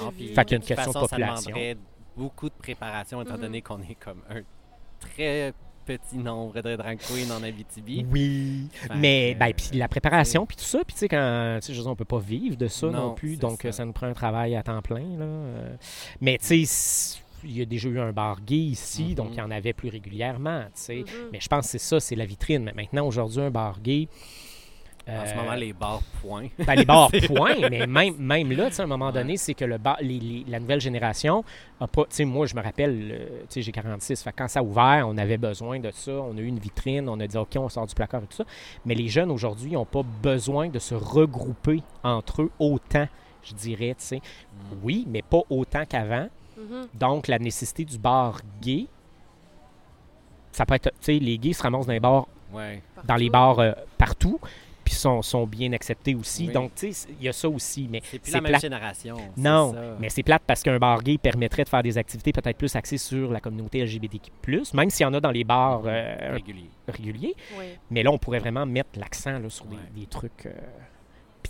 [0.00, 1.36] Non, Fait puis qu'il y a une de toute question de façon, population.
[1.36, 1.76] Ça demanderait
[2.16, 3.40] beaucoup de préparation, étant Mhm.
[3.40, 4.40] donné qu'on est comme un
[5.14, 5.52] très
[5.86, 8.04] petit nombre de drag queens en Abitibi.
[8.12, 8.68] Oui.
[8.96, 11.78] Mais, ben, puis la préparation, puis tout ça, puis tu sais, quand, tu sais, je
[11.78, 13.68] veux dire, on peut pas vivre de ça non, Non, plus, donc ça.
[13.68, 15.24] euh, ça nous prend un travail à temps plein, là.
[15.24, 15.76] euh.
[16.20, 19.14] Mais, tu sais, il y a déjà eu un bar gay ici, Mhm.
[19.14, 20.96] donc il y en avait plus régulièrement, tu sais.
[20.98, 21.28] Mhm.
[21.32, 22.64] Mais je pense que c'est ça, c'est la vitrine.
[22.64, 24.08] Mais maintenant, aujourd'hui, un bar gay...
[25.08, 26.48] En ce euh, moment, les bars points.
[26.58, 29.12] ben, les bars C'est- point, mais même, même là, tu sais, à un moment Ouais.
[29.12, 31.44] donné, c'est que le bar, les- les- la nouvelle génération
[31.80, 32.02] a pas.
[32.04, 34.22] Tu sais, moi, je me rappelle, euh, tu sais, j'ai 46.
[34.22, 36.12] Fait que quand ça a ouvert, on avait besoin de ça.
[36.12, 38.36] On a eu une vitrine, on a dit, OK, on sort du placard et tout
[38.36, 38.44] ça.
[38.84, 43.08] Mais les jeunes aujourd'hui n'ont pas besoin de se regrouper entre eux autant,
[43.42, 44.20] je dirais, tu sais.
[44.82, 46.28] Oui, mais pas autant qu'avant.
[46.58, 46.88] Mhm.
[46.94, 48.86] Donc, la nécessité du bar gay,
[50.52, 50.90] ça peut être.
[50.90, 52.82] Tu sais, les gays se ramassent dans les bars Ouais.
[53.06, 54.40] dans les bars euh, partout.
[54.88, 56.46] Puis sont, sont bien acceptés aussi.
[56.46, 56.52] Oui.
[56.54, 57.86] Donc, tu sais, il y a ça aussi.
[57.90, 59.16] Mais C'est plus c'est la même génération.
[59.34, 59.80] c'est Non, ça.
[60.00, 62.96] mais c'est plate parce qu'un bar gay permettrait de faire des activités peut-être plus axées
[62.96, 64.30] sur la communauté LGBTQ+,
[64.72, 66.70] même s'il y en a dans les bars euh, régulier.
[66.88, 67.34] réguliers.
[67.58, 67.64] Oui.
[67.90, 70.46] Mais là, on pourrait vraiment mettre l'accent là, sur des trucs...
[70.46, 70.52] euh,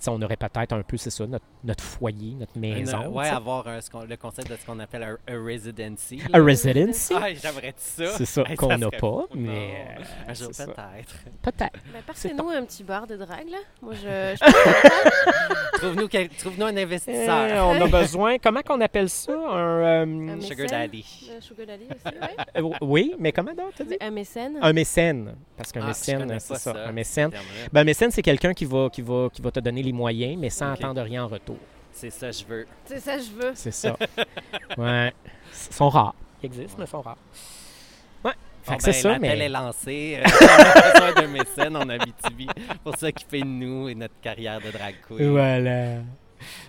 [0.01, 3.03] Puis on aurait peut-être un peu, c'est ça, notre, notre foyer, notre maison.
[3.03, 3.31] Tu ouais, sais.
[3.31, 6.21] avoir un- ce qu'on- le concept de ce qu'on appelle un, un residency.
[6.33, 6.45] A là.
[6.45, 7.15] residency?
[7.17, 8.07] Ah, j'aimerais ça.
[8.17, 9.87] C'est ça Hey, qu'on n'a pas, fou, mais...
[9.99, 11.15] euh, Un jour, peut-être.
[11.43, 11.79] Peut-être.
[11.93, 13.59] Ben, Partez-nous un petit bar de drague, là.
[13.83, 14.37] Moi, je.
[15.73, 17.67] je Trouve-nous quel- trouve-nous un Euh, investisseur.
[17.67, 18.39] on a besoin...
[18.39, 19.33] Comment qu'on appelle ça?
[19.33, 20.07] Un...
[20.07, 20.67] euh, Un Sugar.
[20.69, 21.31] Daddy.
[21.37, 22.17] Un sugar daddy aussi,
[22.57, 23.97] euh, oui, mais comment donc, t'as dit?
[24.01, 24.59] Un mécène.
[24.61, 25.35] Un mécène.
[25.57, 26.57] Parce qu'un Ah, mécène, c'est ça.
[26.57, 27.31] ça, Un mécène.
[27.73, 30.37] Ben, un mécène, c'est quelqu'un qui va, qui, va, qui va te donner les moyens,
[30.39, 31.59] mais sans attendre rien en retour.
[31.93, 32.67] C'est ça, je veux.
[32.85, 33.53] C'est ça, je veux.
[33.55, 33.97] C'est ça.
[34.79, 35.13] ouais.
[35.71, 36.15] Ils sont rares.
[36.43, 37.17] Ils existent, mais ils sont rares.
[38.25, 38.33] Ouais.
[38.63, 39.45] Fait Bon, que c'est ben, ça, L'appel mais...
[39.45, 40.19] est lancé.
[40.21, 42.47] Euh, on a besoin d'un mécène en Abitibi
[42.85, 45.31] pour s'occuper de nous et notre carrière de drag queen.
[45.31, 45.97] Voilà.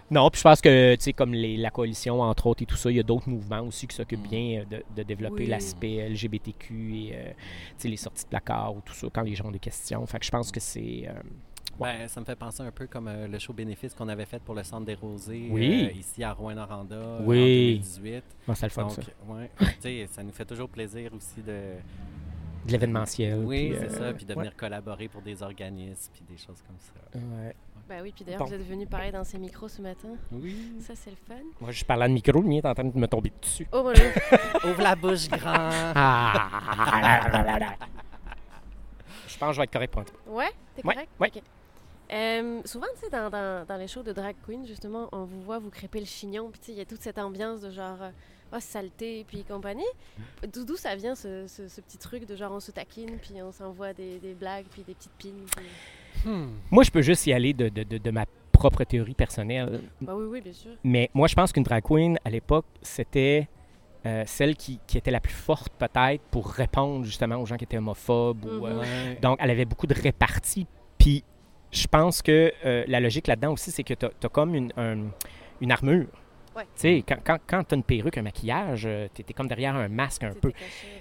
[0.09, 2.76] Non, puis je pense que, tu sais, comme les, la coalition, entre autres, et tout
[2.76, 4.30] ça, il y a d'autres mouvements aussi qui s'occupent Mm.
[4.30, 5.45] bien euh, de, de développer Oui.
[5.49, 7.34] l'aspect LGBTQ et, euh, tu
[7.78, 10.03] sais, les sorties de placard ou tout ça, quand les gens ont des questions.
[10.07, 11.03] Fait que je pense que c'est...
[11.07, 11.13] euh,
[11.80, 14.41] Ben, ça me fait penser un peu comme euh, le show bénéfice qu'on avait fait
[14.43, 15.86] pour le Centre des Rosés Oui.
[15.89, 17.80] euh, ici à Rouen-Noranda euh, Oui.
[17.82, 18.23] en 2018.
[18.47, 19.01] bon, c'est le fun, Donc, ça.
[19.27, 21.75] ouais, ça nous fait toujours plaisir aussi de,
[22.65, 23.39] De l'événementiel.
[23.45, 26.77] oui, c'est euh, ça, puis de venir collaborer pour des organismes puis des choses comme
[26.80, 26.91] ça.
[27.17, 27.23] ouais.
[27.45, 27.55] Ouais.
[27.88, 28.45] Ben oui, puis d'ailleurs, Bon.
[28.45, 30.09] vous êtes venu parler dans ces micros ce matin.
[30.32, 30.73] Oui.
[30.82, 31.41] Ça, c'est le fun.
[31.59, 33.65] Moi, je parlais de micro, le mien est en train de me tomber dessus.
[33.71, 34.11] Oh, mon Dieu.
[34.65, 35.69] Ouvre la bouche grand.
[35.95, 36.49] Ah!
[39.27, 40.19] je pense que je vais être correct pour un truc.
[40.27, 41.09] Ouais, t'es Ouais, correct?
[41.19, 41.32] ouais.
[42.12, 45.41] Euh, souvent, tu sais, dans, dans, dans les shows de drag queen, justement, on vous
[45.41, 47.70] voit vous crêper le chignon, puis tu sais, il y a toute cette ambiance de
[47.70, 48.10] genre, euh,
[48.53, 49.84] oh, saleté, puis compagnie.
[50.53, 53.51] D'où ça vient, ce, ce, ce petit truc de genre, on se taquine, puis on
[53.51, 55.45] s'envoie des, des blagues, puis des petites pines.
[55.55, 55.66] puis-
[56.26, 56.49] Hmm.
[56.72, 59.80] Moi, je peux juste y aller de, de- de- de ma propre théorie personnelle.
[60.01, 60.72] Bah oui, oui, bien sûr.
[60.84, 63.47] Mais moi, je pense qu'une drag queen, à l'époque, c'était
[64.05, 67.64] euh, celle qui, qui était la plus forte, peut-être, pour répondre justement aux gens qui
[67.66, 68.43] étaient homophobes.
[68.45, 68.80] ou, euh.
[68.82, 69.16] Ouais.
[69.22, 70.66] donc, elle avait beaucoup de réparties.
[70.97, 71.24] Puis,
[71.72, 75.09] je pense que euh, la logique là-dedans aussi, c'est que tu as, comme une, un-
[75.61, 76.07] une armure.
[76.55, 76.63] Ouais.
[76.63, 79.76] Tu sais, quand, quand, quand tu as une perruque, un maquillage, tu es comme derrière
[79.76, 80.51] un masque un peu.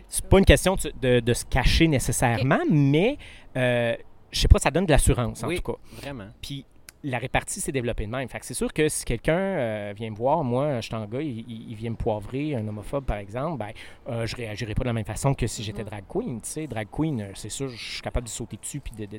[0.06, 3.16] C'est pas une question de, de- de se cacher nécessairement, mais
[3.56, 3.96] euh,
[4.30, 5.56] je sais pas, ça donne de l'assurance en Oui.
[5.56, 5.78] tout cas.
[6.02, 6.26] Vraiment.
[6.42, 6.64] Puis
[7.04, 8.28] la répartie s'est développée de même.
[8.28, 11.06] Fait que c'est sûr que si quelqu'un euh, vient me voir, moi, je suis un
[11.06, 13.70] gars, il, vient me poivrer, un homophobe par exemple, ben,
[14.08, 15.88] euh, je réagirais pas de la même façon que si j'étais Mhm.
[15.88, 16.40] drag queen.
[16.42, 19.06] Tu sais, drag queen, euh, c'est sûr, je suis capable de sauter dessus puis de,
[19.06, 19.18] de,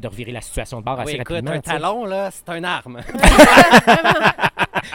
[0.00, 1.52] de revirer la situation de bord Oui, assez écoute, rapidement.
[1.52, 3.00] un talon, là, c'est une arme.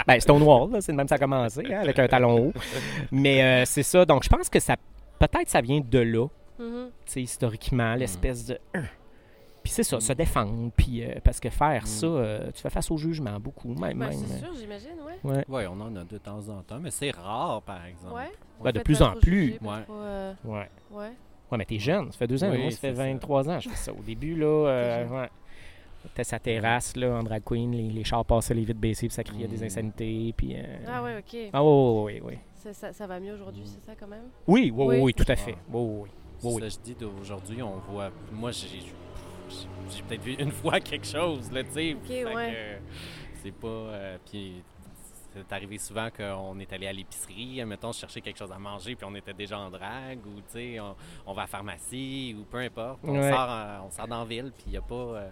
[0.06, 2.54] Ben, Stonewall, c'est de même que ça a commencé, hein, avec un talon haut.
[3.12, 4.06] Mais euh, c'est ça.
[4.06, 4.76] Donc, je pense que ça,
[5.20, 6.28] peut-être, ça vient de là.
[6.60, 6.90] Mhm.
[7.06, 8.58] tu sais, historiquement, l'espèce de.
[8.74, 8.84] Hein.
[9.64, 10.02] Puis c'est ça, Mm.
[10.02, 10.72] se défendre.
[10.76, 11.88] Puis euh, parce que faire Mm.
[11.88, 14.00] ça, euh, tu fais face au jugement beaucoup, même.
[14.00, 15.32] Ben, même, c'est euh, sûr, j'imagine, ouais.
[15.32, 15.46] ouais.
[15.48, 18.14] Oui, on en a de temps en temps, mais c'est rare, par exemple.
[18.16, 18.32] Ouais.
[18.64, 19.46] Ben, de plus en plus.
[19.48, 19.74] juger, Ouais.
[19.90, 20.70] euh, ouais.
[20.92, 21.12] ouais.
[21.52, 22.50] Ouais, mais t'es jeune, ça fait deux ans.
[22.52, 23.04] Oui, moi, ça fait c'est ça.
[23.04, 23.94] 23 ans, je fais ça.
[23.94, 25.30] Au début, là, euh, ouais.
[26.14, 29.14] T'es sa terrasse, là, en drag queen, les, les chars passaient les vitres baissées, puis
[29.16, 29.64] ça criait des Mm.
[29.64, 30.56] insanités, puis...
[30.56, 31.50] euh, Ah ouais, ok.
[31.52, 32.34] Ah oui, oui, oui.
[32.56, 33.68] Ça, ça, ça va mieux aujourd'hui, Mm.
[33.68, 34.24] c'est ça quand même?
[34.48, 35.14] Oui, oui, oui, Oui.
[35.14, 35.56] tout à fait.
[35.58, 35.72] Ah.
[35.74, 36.10] Oui, oui,
[36.44, 36.62] oui.
[36.62, 38.10] Ça, je dis d'aujourd'hui, on voit.
[38.32, 41.94] Moi, j'ai peut-être vu une fois quelque chose, là, tu sais.
[41.94, 42.82] Ok, Fait ouais.
[43.44, 43.68] C'est pas.
[43.68, 44.64] euh, puis
[45.48, 49.06] c'est arrivé souvent qu'on est allé à l'épicerie, mettons, chercher quelque chose à manger, puis
[49.10, 52.44] on était déjà en drague, ou tu sais, on, on va à la pharmacie, ou
[52.44, 53.00] peu importe.
[53.04, 53.32] On, Ouais.
[53.32, 54.96] sort, en- on sort dans la ville, puis il n'y a pas.
[54.96, 55.30] euh,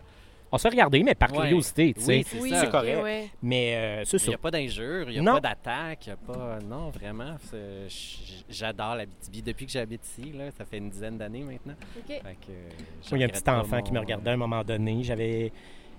[0.52, 1.40] On s'est regardé, mais par Ouais.
[1.40, 2.18] curiosité, tu sais.
[2.18, 3.02] Oui, c'est oui, c'est correct.
[3.04, 3.30] ouais.
[3.42, 4.28] Mais euh, c'est Il ça.
[4.30, 5.34] n'y a pas d'injure, il n'y a Non.
[5.34, 6.60] pas d'attaque, il n'y a pas.
[6.60, 7.36] Non, vraiment.
[7.42, 7.88] c'est-
[8.48, 9.42] J'adore la BTB.
[9.44, 11.74] Depuis que j'habite ici, là, ça fait une dizaine d'années maintenant.
[11.98, 12.08] Ok.
[12.08, 15.04] Fait que, il y a un petit enfant qui me regardait à un moment donné.
[15.04, 15.52] J'avais.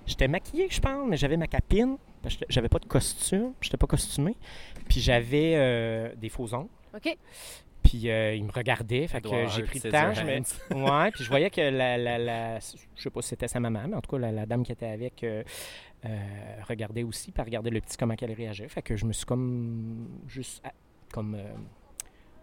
[0.06, 1.96] J'étais maquillée, je pense, mais j'avais ma capine.
[2.22, 3.52] parce que J'avais pas de costume.
[3.60, 4.36] J'étais pas costumé.
[4.88, 6.68] Puis j'avais euh, des faux ongles.
[6.94, 7.16] Ok.
[7.82, 9.06] Puis euh, il me regardait.
[9.06, 10.12] Fait que j'ai pris le temps.
[10.14, 10.84] Je me...
[11.04, 13.82] Ouais, puis je voyais que la, la, la- Je sais pas si c'était sa maman,
[13.88, 15.42] mais en tout cas, la, la dame qui était avec euh,
[16.04, 16.08] euh,
[16.68, 17.30] regardait aussi.
[17.32, 18.68] Puis elle regardait le petit comment qu'elle réagissait.
[18.68, 20.08] Fait que je me suis comme.
[20.26, 20.64] Juste.
[20.66, 20.72] à-
[21.12, 21.36] Comme.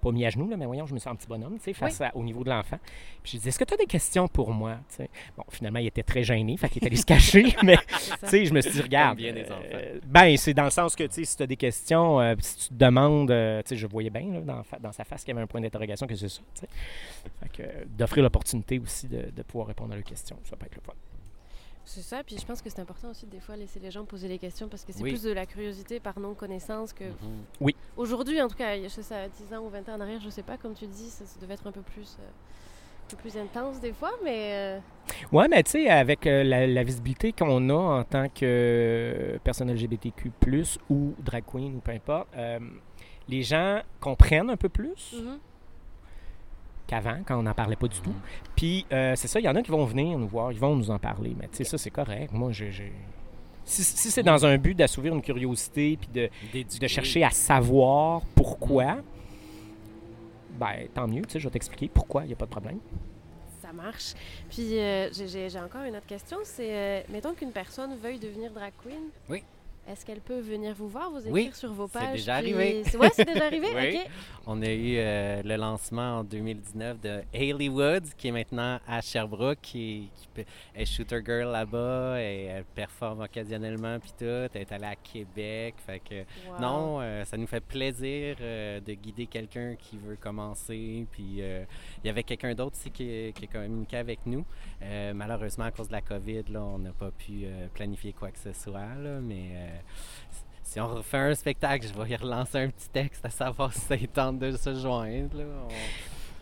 [0.03, 1.73] Pas mis à genoux, là, mais voyons, je me sens un petit bonhomme, tu sais,
[1.73, 2.77] face à- au niveau de l'enfant.
[3.23, 4.77] Puis je lui dis, est-ce que tu as des questions pour moi?
[4.89, 5.09] Tu sais?
[5.37, 8.45] Bon, finalement, il était très gêné, fait qu'il est allé se cacher, mais tu sais,
[8.45, 9.17] je me suis dit, regarde.
[9.17, 11.55] bien des euh, ben, c'est dans le sens que, tu sais, si tu as des
[11.57, 14.91] questions, euh, si tu te demandes, euh, tu sais, je voyais bien là, dans, dans
[14.91, 16.67] sa face qu'il y avait un point d'interrogation que c'est ça, tu sais.
[17.41, 20.75] Fait que, d'offrir l'opportunité aussi de, de pouvoir répondre à leurs questions, ça peut être
[20.75, 20.93] le fun.
[21.85, 24.05] C'est ça, puis je pense que c'est important aussi de des fois laisser les gens
[24.05, 25.09] poser les questions parce que c'est Oui.
[25.11, 27.03] plus de la curiosité par non-connaissance que...
[27.03, 27.71] Mhm.
[27.97, 30.29] Aujourd'hui, en tout cas, je sais ça, 10 ans ou 20 ans en arrière, je
[30.29, 32.17] sais pas, comme tu dis, ça, ça devait être un peu plus...
[32.19, 32.23] euh,
[33.09, 34.51] peu plus intense des fois, mais.
[34.53, 34.79] euh,
[35.31, 39.37] Ouais, mais tu sais, avec euh, la, la visibilité qu'on a en tant que euh,
[39.43, 40.31] personne LGBTQ,
[40.89, 42.29] ou drag queen, ou peu importe,
[43.27, 45.39] les gens comprennent un peu plus mhm.
[46.93, 48.13] Qu'avant, quand on n'en parlait pas du tout.
[48.55, 50.75] Puis, euh, c'est ça, il y en a qui vont venir nous voir, ils vont
[50.75, 52.31] nous en parler, mais tu sais, ça, c'est correct.
[52.31, 52.93] Moi, j'ai.
[53.65, 56.29] Si, si c'est dans un but d'assouvir une curiosité, puis de,
[56.79, 58.97] de chercher à savoir pourquoi,
[60.59, 62.79] ben, tant mieux, tu sais, je vais t'expliquer pourquoi, il n'y a pas de problème.
[63.61, 64.13] Ça marche.
[64.49, 66.37] Puis euh, j'ai encore une autre question.
[66.43, 69.09] C'est, euh, mettons qu'une personne veuille devenir drag queen.
[69.29, 69.43] Oui.
[69.85, 72.11] Est-ce qu'elle peut venir vous voir, vous écrire Oui, sur vos c'est pages?
[72.13, 72.83] déjà puis- arrivé.
[72.85, 73.67] C'est- Ouais, c'est déjà arrivé?
[73.75, 73.99] Oui.
[74.01, 74.09] OK.
[74.45, 79.01] On a eu euh, le lancement en 2019 de Hayley Woods, qui est maintenant à
[79.01, 80.09] Sherbrooke, qui,
[80.75, 84.25] est shooter girl là-bas, et elle performe occasionnellement, puis tout.
[84.25, 86.15] Elle est allée à Québec, fait que
[86.49, 86.59] Wow.
[86.61, 91.05] non, euh, ça nous fait plaisir euh, de guider quelqu'un qui veut commencer.
[91.11, 91.65] Puis il
[92.05, 94.45] y avait quelqu'un d'autre aussi qui, qui a communiqué avec nous.
[95.13, 98.53] Malheureusement, à cause de la COVID, là, on n'a pas pu planifier quoi que ce
[98.53, 99.71] soit, là, mais
[100.63, 103.81] si on refait un spectacle, je vais y relancer un petit texte à savoir si
[103.81, 105.37] ça tente de se joindre.
[105.37, 105.43] là.
[105.65, 105.67] On-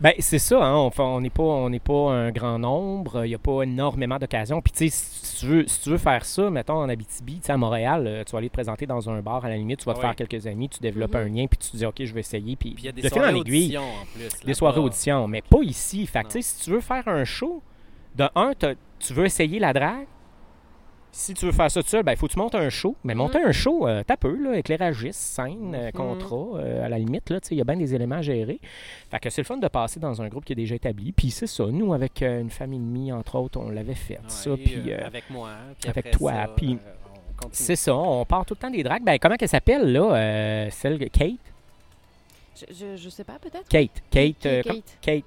[0.00, 3.34] Ben, c'est ça, hein, on n'est pas, on n'est pas un grand nombre, il n'y
[3.36, 4.60] a pas énormément d'occasions.
[4.60, 7.46] Puis, tu sais, si tu veux, si tu veux faire ça, mettons en Abitibi, tu
[7.46, 9.78] sais, à Montréal, euh, tu vas aller te présenter dans un bar, à la limite,
[9.78, 11.20] tu vas te faire quelques amis, tu développes Mhm.
[11.20, 12.56] un lien, puis tu te dis, OK, je vais essayer.
[12.56, 14.44] Puis, Puis il y a des de fil en soirées aiguille, auditions en plus.
[14.44, 16.04] des soirées auditions, mais pas ici.
[16.08, 17.62] Fait que, si tu veux faire un show,
[18.16, 18.52] de un,
[18.98, 20.06] tu veux essayer la drague.
[21.14, 22.96] Si tu veux faire ça tout seul, ben, il faut que tu montes un show.
[23.04, 25.92] Mais monter un show, euh, t'as peu, là, éclairagiste, scène, euh, Mhm.
[25.92, 28.22] contrat, euh, à la limite, là, tu sais, il y a bien des éléments à
[28.22, 28.58] gérer.
[29.10, 31.12] Fait que c'est le fun de passer dans un groupe qui est déjà établi.
[31.12, 34.14] Puis c'est ça, nous, avec euh, une famille et demie, entre autres, on l'avait fait,
[34.14, 34.50] Ouais, ça.
[34.56, 35.50] Puis avec moi.
[35.78, 37.50] puis avec après toi, ça, puis euh, on continue.
[37.52, 39.04] c'est ça, on part tout le temps des dragues.
[39.04, 41.32] Ben, comment qu'elle s'appelle, là, euh, celle, Kate?
[42.56, 43.68] Je, je, je sais pas, peut-être?
[43.68, 44.96] Kate, Kate, euh, comme- Kate.
[45.02, 45.24] Kate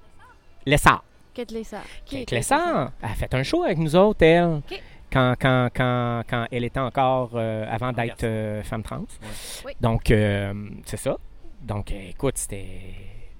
[0.66, 1.04] Lessard.
[1.32, 1.82] Kate Lessard.
[2.06, 4.44] Kate Kate Lessard, elle a fait un show avec nous autres, elle.
[4.68, 4.82] OK.
[5.12, 9.04] Quand, quand, quand, quand elle était encore, euh, avant En d'être euh, femme trans.
[9.64, 9.72] Oui.
[9.80, 10.52] Donc, euh,
[10.84, 11.16] c'est ça.
[11.62, 12.66] Donc, écoute, c'était...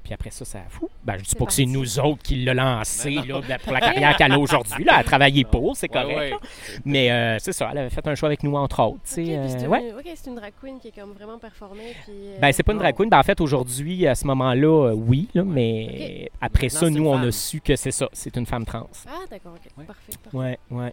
[0.02, 0.88] Puis après ça, ça fou.
[1.02, 3.80] Ben, je dis C'est pas que c'est nous autres qui l'a lancé là, pour la
[3.88, 4.84] carrière qu'elle a aujourd'hui.
[4.84, 6.32] Là, elle a travaillé pour, c'est correct.
[6.32, 6.48] ouais.
[6.84, 9.00] Mais euh, c'est ça, elle avait fait un show avec nous, entre autres.
[9.18, 9.88] euh, c'est ouais.
[9.88, 11.92] une, ok, c'est une drag queen qui est comme vraiment performée.
[12.04, 13.10] Puis, euh, Ben, c'est pas une drag queen.
[13.10, 17.08] Ben, en fait, aujourd'hui, à ce moment-là, euh, oui, là, mais après Maintenant, ça, nous,
[17.08, 18.08] on a su que c'est ça.
[18.12, 18.88] C'est une femme trans.
[19.08, 19.54] Ah, d'accord.
[19.84, 20.12] Parfait.
[20.22, 20.36] parfait.
[20.36, 20.92] Ouais, ouais.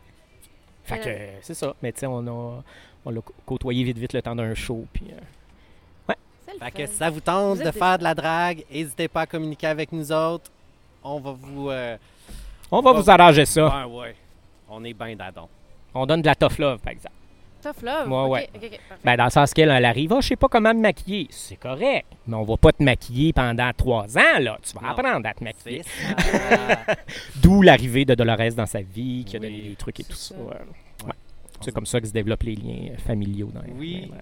[0.84, 1.74] Fait que Euh, euh, c'est ça.
[1.82, 2.64] Mais tu sais, on a,
[3.06, 4.86] on l'a cô- côtoyé vite, vite le temps d'un show.
[4.94, 5.16] Puis, euh,
[6.48, 6.70] le Fait fun.
[6.72, 9.68] que si ça vous tente Vous de faire de la drague, n'hésitez pas à communiquer
[9.68, 10.52] avec nous autres.
[11.04, 11.70] On va vous.
[11.70, 11.98] euh,
[12.72, 13.86] on va vous arranger ça.
[13.88, 14.16] ouais, ouais.
[14.70, 15.48] On est bien d'adon.
[15.94, 17.16] On donne de la tough love, par exemple.
[17.64, 18.30] Tough love.
[18.30, 18.50] Ouais.
[19.06, 21.28] Ben, dans le sens qu'elle, elle arrive, Ah, je sais pas comment me maquiller.
[21.30, 22.06] C'est correct.
[22.28, 24.58] Mais on va pas te maquiller pendant trois ans, là.
[24.62, 24.88] Tu vas Non.
[24.90, 25.82] apprendre à te maquiller.
[27.42, 30.36] D'où l'arrivée de Dolores dans sa vie, qui a donné des trucs et tout ça.
[30.36, 30.42] ça.
[31.08, 31.14] ouais.
[31.62, 33.50] C'est comme ça que se développent les liens familiaux.
[33.54, 34.08] Dans Oui.
[34.12, 34.18] dans-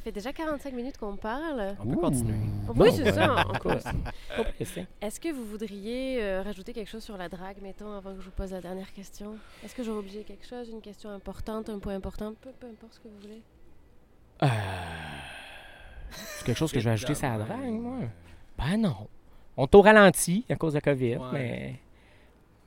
[0.00, 1.76] Ça fait déjà 45 minutes qu'on parle.
[1.78, 2.00] On peut Ouh.
[2.00, 2.38] continuer.
[2.74, 3.44] Oui, c'est ça.
[5.02, 8.24] Est-ce que vous voudriez euh, rajouter quelque chose sur la drague, mettons, avant que je
[8.24, 9.36] vous pose la dernière question?
[9.62, 12.32] Est-ce que j'aurais oublié quelque chose, une question importante, un point important?
[12.40, 13.42] Peu, peu importe ce que vous voulez.
[14.42, 14.46] Euh,
[16.12, 17.98] C'est quelque chose que je vais ajouter à la drague, moi.
[18.56, 19.06] Ben non.
[19.58, 21.28] On est au ralenti à cause de la COVID, Ouais.
[21.34, 21.80] mais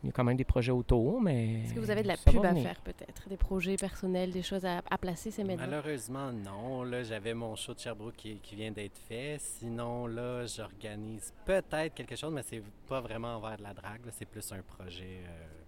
[0.03, 1.61] il y a quand même des projets autour, mais...
[1.63, 3.29] Est-ce que vous avez de la pub à faire, peut-être?
[3.29, 5.65] Des projets personnels, des choses à, à placer, c'est maintenant.
[5.65, 6.83] Malheureusement, non.
[6.83, 9.37] Là, j'avais mon show de Sherbrooke qui, qui vient d'être fait.
[9.39, 14.05] Sinon, là, j'organise peut-être quelque chose, mais c'est pas vraiment envers de la drague.
[14.05, 14.11] là.
[14.11, 15.62] C'est plus un projet euh,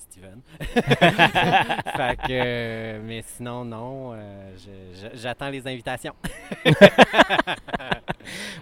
[0.00, 0.40] Steven.
[0.60, 4.12] fait que, euh, mais sinon, non.
[4.14, 4.50] euh,
[5.14, 6.14] J'attends les invitations.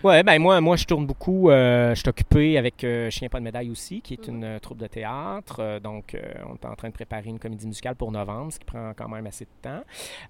[0.05, 1.51] Ouais, ben moi, moi je tourne beaucoup.
[1.51, 4.34] euh, je suis occupé avec euh, Chien pas de médaille aussi, qui est Mhm.
[4.36, 5.57] une euh, troupe de théâtre.
[5.59, 8.59] Euh, donc, euh, on est en train de préparer une comédie musicale pour novembre, ce
[8.59, 9.82] qui prend quand même assez de temps.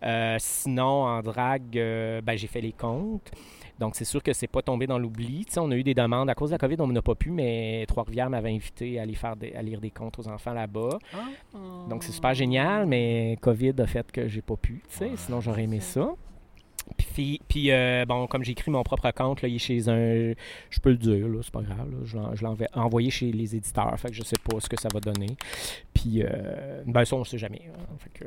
[0.03, 3.31] Euh, sinon, en drague, euh, ben, j'ai fait les comptes.
[3.79, 5.45] Donc, c'est sûr que c'est pas tombé dans l'oubli.
[5.47, 6.29] Tu sais, on a eu des demandes.
[6.29, 9.15] À cause de la COVID, on n'a pas pu, mais Trois-Rivières m'avait invité à aller
[9.15, 10.99] faire des- à lire des contes aux enfants là-bas.
[11.89, 14.83] Donc, c'est super génial, mais COVID a fait que j'ai pas pu.
[14.91, 15.05] tu sais.
[15.07, 16.09] Ouais, sinon, j'aurais aimé ça.
[16.97, 20.33] Puis, puis euh, bon, comme j'ai écrit mon propre compte, là, il est chez un.
[20.71, 21.87] Je peux le dire, là, c'est pas grave.
[21.91, 21.99] là,
[22.35, 24.89] je l'ai env- envoyé chez les éditeurs, fait que je sais pas ce que ça
[24.93, 25.37] va donner.
[26.01, 27.63] Puis, euh, ben, ça, on sait jamais.
[27.69, 28.25] hein, fait que,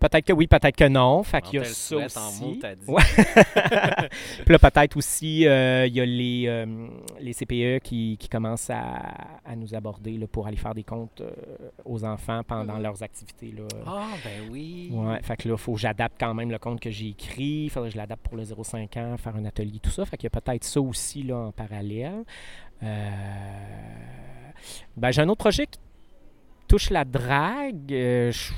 [0.00, 1.22] peut-être que oui, peut-être que non.
[1.22, 2.18] Fait qu'il y a ça aussi.
[2.18, 2.84] En mots, t'as dit.
[2.88, 3.02] Ouais.
[4.44, 6.88] Puis là, peut-être aussi, euh, il y a les, euh,
[7.20, 9.14] les CPE qui, qui commencent à,
[9.44, 11.30] à nous aborder là, pour aller faire des comptes euh,
[11.84, 12.82] aux enfants pendant Mhm.
[12.82, 13.52] leurs activités.
[13.56, 13.68] Là.
[13.86, 14.90] Ah, ben oui.
[14.92, 17.64] Ouais, fait que là, il faut que j'adapte quand même le compte que j'ai écrit.
[17.66, 20.04] Il faudrait que je l'adapte pour le 0,5 ans, faire un atelier, tout ça.
[20.06, 22.24] Fait qu'il y a peut-être ça aussi là, en parallèle.
[22.82, 23.10] Euh,
[24.96, 25.78] Ben, j'ai un autre projet qui
[26.70, 27.92] touche la drague.
[27.92, 28.52] euh, je-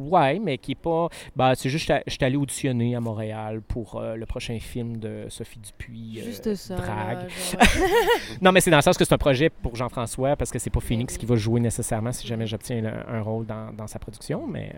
[0.00, 1.08] ouais, mais qui est pas.
[1.36, 5.26] Ben, c'est juste, je suis allé auditionner à Montréal pour euh, le prochain film de
[5.28, 6.20] Sophie Dupuis.
[6.20, 6.76] euh, Juste ça.
[6.76, 7.28] Drague.
[7.52, 7.60] genre,
[8.40, 10.70] Non, mais c'est dans le sens que c'est un projet pour Jean-François parce que c'est
[10.70, 13.98] pas Phoenix qui va jouer nécessairement si jamais j'obtiens le- un rôle dans, dans sa
[13.98, 14.72] production, mais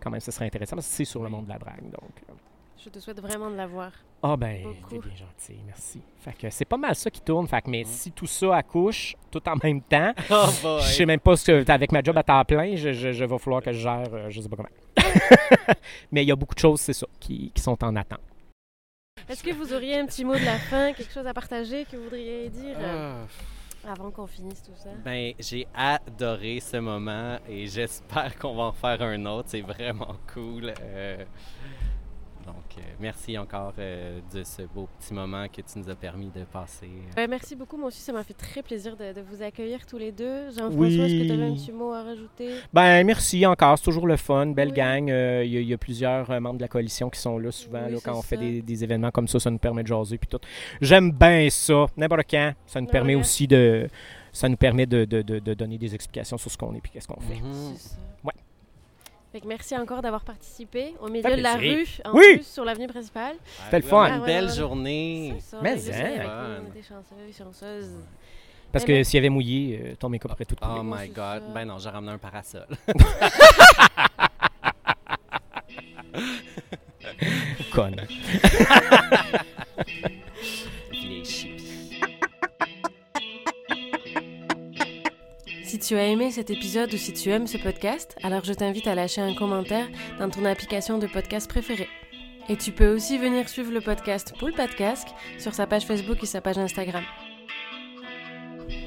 [0.00, 1.82] quand même, ce serait intéressant parce que c'est sur le monde de la drague.
[1.90, 2.38] Donc.
[2.84, 3.90] Je te souhaite vraiment de l'avoir.
[4.22, 4.90] ah ben, Beaucoup.
[4.90, 6.00] t'es bien gentil, merci.
[6.20, 7.46] Fait que c'est pas mal ça qui tourne.
[7.48, 11.18] Fait que, mais si tout ça accouche tout en même temps, Oh je sais même
[11.20, 13.72] pas ce que avec ma job à temps plein, je, je, je va falloir que
[13.72, 14.68] je gère, euh, je sais pas comment.
[16.12, 18.20] mais il y a beaucoup de choses, c'est ça, qui, qui sont en attente.
[19.28, 21.96] Est-ce que vous auriez un petit mot de la fin, quelque chose à partager que
[21.96, 23.24] vous voudriez dire euh,
[23.84, 23.90] Ah.
[23.92, 24.90] avant qu'on finisse tout ça?
[25.04, 29.48] Ben, j'ai adoré ce moment et j'espère qu'on va en faire un autre.
[29.50, 30.72] C'est vraiment cool.
[30.80, 31.24] Euh,
[32.48, 36.30] donc, euh, merci encore euh, de ce beau petit moment que tu nous as permis
[36.30, 36.88] de passer.
[37.16, 37.76] Ouais, merci beaucoup.
[37.76, 40.46] Moi aussi, ça m'a fait très plaisir de, de vous accueillir tous les deux.
[40.50, 41.00] Jean-François, Oui.
[41.00, 42.54] est-ce que tu avais un petit mot à rajouter?
[42.72, 43.76] Ben, merci encore.
[43.78, 44.46] C'est toujours le fun.
[44.46, 44.74] Belle Oui.
[44.74, 45.10] gang.
[45.10, 47.36] Euh, Il y, a- il y a plusieurs euh, membres de la coalition qui sont
[47.38, 49.38] là souvent Oui, là, quand on fait des, des événements comme ça.
[49.38, 50.40] Ça nous permet de jaser puis tout.
[50.80, 51.86] J'aime bien ça.
[51.96, 52.52] N'importe quand.
[52.66, 53.20] Ça nous Ouais, permet ouais.
[53.20, 53.88] aussi de.
[54.32, 56.92] Ça nous permet de, de- de- de donner des explications sur ce qu'on est puis
[56.92, 57.40] qu'est-ce qu'on fait.
[57.74, 57.96] C'est ça.
[58.24, 58.32] Ouais.
[59.32, 62.36] Fait que merci encore d'avoir participé au milieu de la rue, en Oui.
[62.36, 63.36] plus, sur l'avenue principale.
[63.64, 64.06] C'était le fun.
[64.06, 64.56] Une Ah, ouais, belle ouais, ouais.
[64.56, 65.34] journée.
[65.40, 66.12] C'est ça, Mais on est hein.
[66.14, 66.30] avec-.
[66.64, 67.90] On était chanceux, chanceuses.
[68.72, 70.70] Parce Mais que s'il y avait mouillé, euh, ton make-up aurait tout coulé.
[70.78, 71.42] Oh my c'est god.
[71.42, 71.52] ça.
[71.54, 72.66] Ben non, j'ai ramené un parasol.
[77.72, 77.96] Conne.
[85.88, 88.94] tu as aimé cet épisode ou si tu aimes ce podcast, alors je t'invite à
[88.94, 91.88] lâcher un commentaire dans ton application de podcast préférée.
[92.50, 95.08] Et tu peux aussi venir suivre le podcast Poule Podcast
[95.38, 97.04] sur sa page Facebook et sa page Instagram.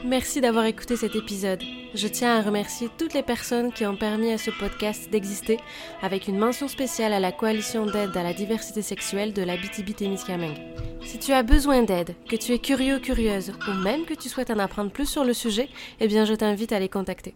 [0.04, 1.62] Merci d'avoir écouté cet épisode.
[1.94, 5.58] Je tiens à remercier toutes les personnes qui ont permis à ce podcast d'exister,
[6.02, 10.60] avec une mention spéciale à la coalition d'aide à la diversité sexuelle de la BTB-Témiscamingue.
[11.04, 14.30] Si tu as besoin d'aide, que tu es curieux ou curieuse, ou même que tu
[14.30, 15.70] souhaites en apprendre plus sur le sujet,
[16.00, 17.34] eh bien je t'invite à les contacter.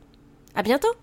[0.56, 0.94] À bientôt!